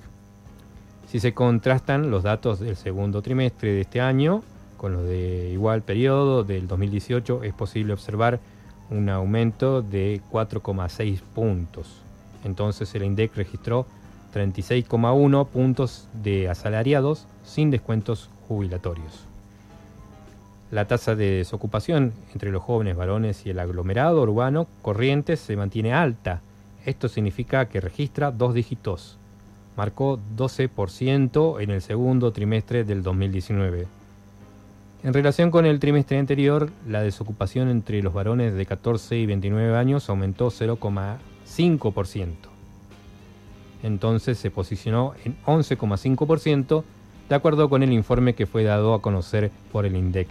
Si 1.08 1.20
se 1.20 1.34
contrastan 1.34 2.10
los 2.10 2.24
datos 2.24 2.60
del 2.60 2.76
segundo 2.76 3.22
trimestre 3.22 3.72
de 3.72 3.82
este 3.82 4.00
año 4.00 4.42
con 4.76 4.92
los 4.92 5.04
de 5.04 5.50
igual 5.52 5.82
periodo 5.82 6.44
del 6.44 6.68
2018, 6.68 7.44
es 7.44 7.54
posible 7.54 7.92
observar 7.92 8.40
un 8.90 9.08
aumento 9.08 9.82
de 9.82 10.20
4,6 10.30 11.20
puntos. 11.34 12.02
Entonces 12.44 12.94
el 12.94 13.04
INDEC 13.04 13.34
registró 13.36 13.86
36,1 14.34 15.46
puntos 15.46 16.08
de 16.22 16.48
asalariados 16.48 17.26
sin 17.44 17.70
descuentos 17.70 18.28
jubilatorios. 18.48 19.26
La 20.72 20.88
tasa 20.88 21.14
de 21.14 21.30
desocupación 21.30 22.12
entre 22.32 22.50
los 22.50 22.60
jóvenes 22.60 22.96
varones 22.96 23.46
y 23.46 23.50
el 23.50 23.60
aglomerado 23.60 24.20
urbano 24.20 24.66
Corrientes 24.82 25.38
se 25.38 25.56
mantiene 25.56 25.92
alta. 25.92 26.40
Esto 26.84 27.08
significa 27.08 27.66
que 27.66 27.80
registra 27.80 28.32
dos 28.32 28.52
dígitos. 28.52 29.16
Marcó 29.76 30.18
12% 30.36 31.62
en 31.62 31.70
el 31.70 31.82
segundo 31.82 32.32
trimestre 32.32 32.82
del 32.82 33.04
2019. 33.04 33.86
En 35.04 35.14
relación 35.14 35.52
con 35.52 35.66
el 35.66 35.78
trimestre 35.78 36.18
anterior, 36.18 36.68
la 36.88 37.00
desocupación 37.00 37.68
entre 37.68 38.02
los 38.02 38.12
varones 38.12 38.54
de 38.54 38.66
14 38.66 39.18
y 39.18 39.26
29 39.26 39.76
años 39.76 40.10
aumentó 40.10 40.48
0,5%. 40.48 42.26
Entonces 43.84 44.36
se 44.38 44.50
posicionó 44.50 45.14
en 45.24 45.36
11,5%, 45.44 46.82
de 47.28 47.34
acuerdo 47.36 47.68
con 47.68 47.84
el 47.84 47.92
informe 47.92 48.34
que 48.34 48.46
fue 48.46 48.64
dado 48.64 48.94
a 48.94 49.02
conocer 49.02 49.52
por 49.70 49.86
el 49.86 49.94
INDEC. 49.94 50.26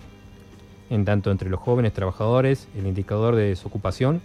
En 0.90 1.06
tanto, 1.06 1.32
entre 1.32 1.50
los 1.50 1.60
jóvenes 1.60 1.94
trabajadores, 1.94 2.68
el 2.78 2.86
indicador 2.86 3.36
de 3.36 3.50
desocupación 3.50 4.22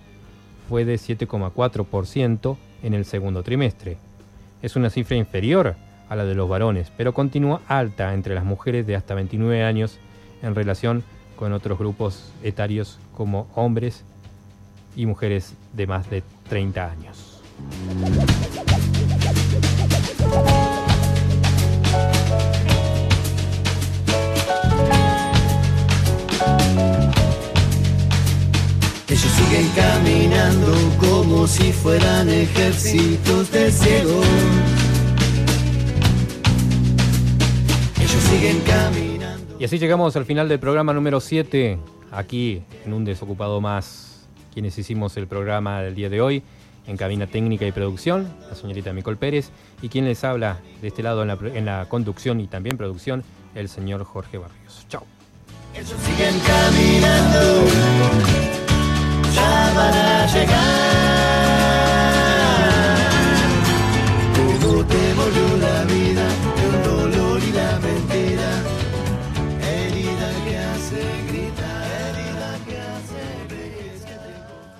fue 0.68 0.84
de 0.84 0.94
7,4% 0.96 2.56
en 2.82 2.94
el 2.94 3.04
segundo 3.04 3.42
trimestre. 3.42 3.96
Es 4.62 4.76
una 4.76 4.90
cifra 4.90 5.16
inferior 5.16 5.76
a 6.08 6.16
la 6.16 6.24
de 6.24 6.34
los 6.34 6.48
varones, 6.48 6.92
pero 6.96 7.14
continúa 7.14 7.62
alta 7.66 8.12
entre 8.14 8.34
las 8.34 8.44
mujeres 8.44 8.86
de 8.86 8.96
hasta 8.96 9.14
29 9.14 9.64
años 9.64 9.98
en 10.42 10.54
relación 10.54 11.02
con 11.36 11.52
otros 11.52 11.78
grupos 11.78 12.32
etarios 12.42 12.98
como 13.16 13.48
hombres 13.54 14.04
y 14.96 15.06
mujeres 15.06 15.54
de 15.72 15.86
más 15.86 16.10
de 16.10 16.22
30 16.48 16.90
años. 16.90 17.40
Como 30.98 31.46
si 31.46 31.72
fueran 31.72 32.28
ejércitos 32.28 33.50
de 33.50 33.70
ciegos. 33.70 34.26
Ellos 37.98 38.22
siguen 38.30 38.60
caminando. 38.60 39.56
Y 39.58 39.64
así 39.64 39.78
llegamos 39.78 40.16
al 40.16 40.24
final 40.24 40.48
del 40.48 40.58
programa 40.58 40.92
número 40.92 41.20
7, 41.20 41.78
aquí 42.10 42.62
en 42.84 42.92
un 42.92 43.04
desocupado 43.04 43.60
más, 43.60 44.26
quienes 44.52 44.76
hicimos 44.78 45.16
el 45.16 45.26
programa 45.26 45.82
del 45.82 45.94
día 45.94 46.08
de 46.08 46.20
hoy, 46.20 46.42
en 46.86 46.96
cabina 46.96 47.26
técnica 47.26 47.66
y 47.66 47.72
producción, 47.72 48.28
la 48.48 48.56
señorita 48.56 48.92
Micol 48.92 49.16
Pérez, 49.16 49.50
y 49.82 49.88
quien 49.88 50.06
les 50.06 50.24
habla 50.24 50.58
de 50.82 50.88
este 50.88 51.02
lado 51.02 51.22
en 51.22 51.28
la, 51.28 51.38
en 51.54 51.64
la 51.64 51.86
conducción 51.88 52.40
y 52.40 52.46
también 52.46 52.76
producción, 52.76 53.22
el 53.54 53.68
señor 53.68 54.04
Jorge 54.04 54.38
Barrios. 54.38 54.86
Chao. 54.88 55.04
Ellos 55.74 55.94
siguen 56.04 56.34
caminando 56.40 58.39
estaban 59.40 59.94
a 59.94 60.26
llegar. 60.26 61.49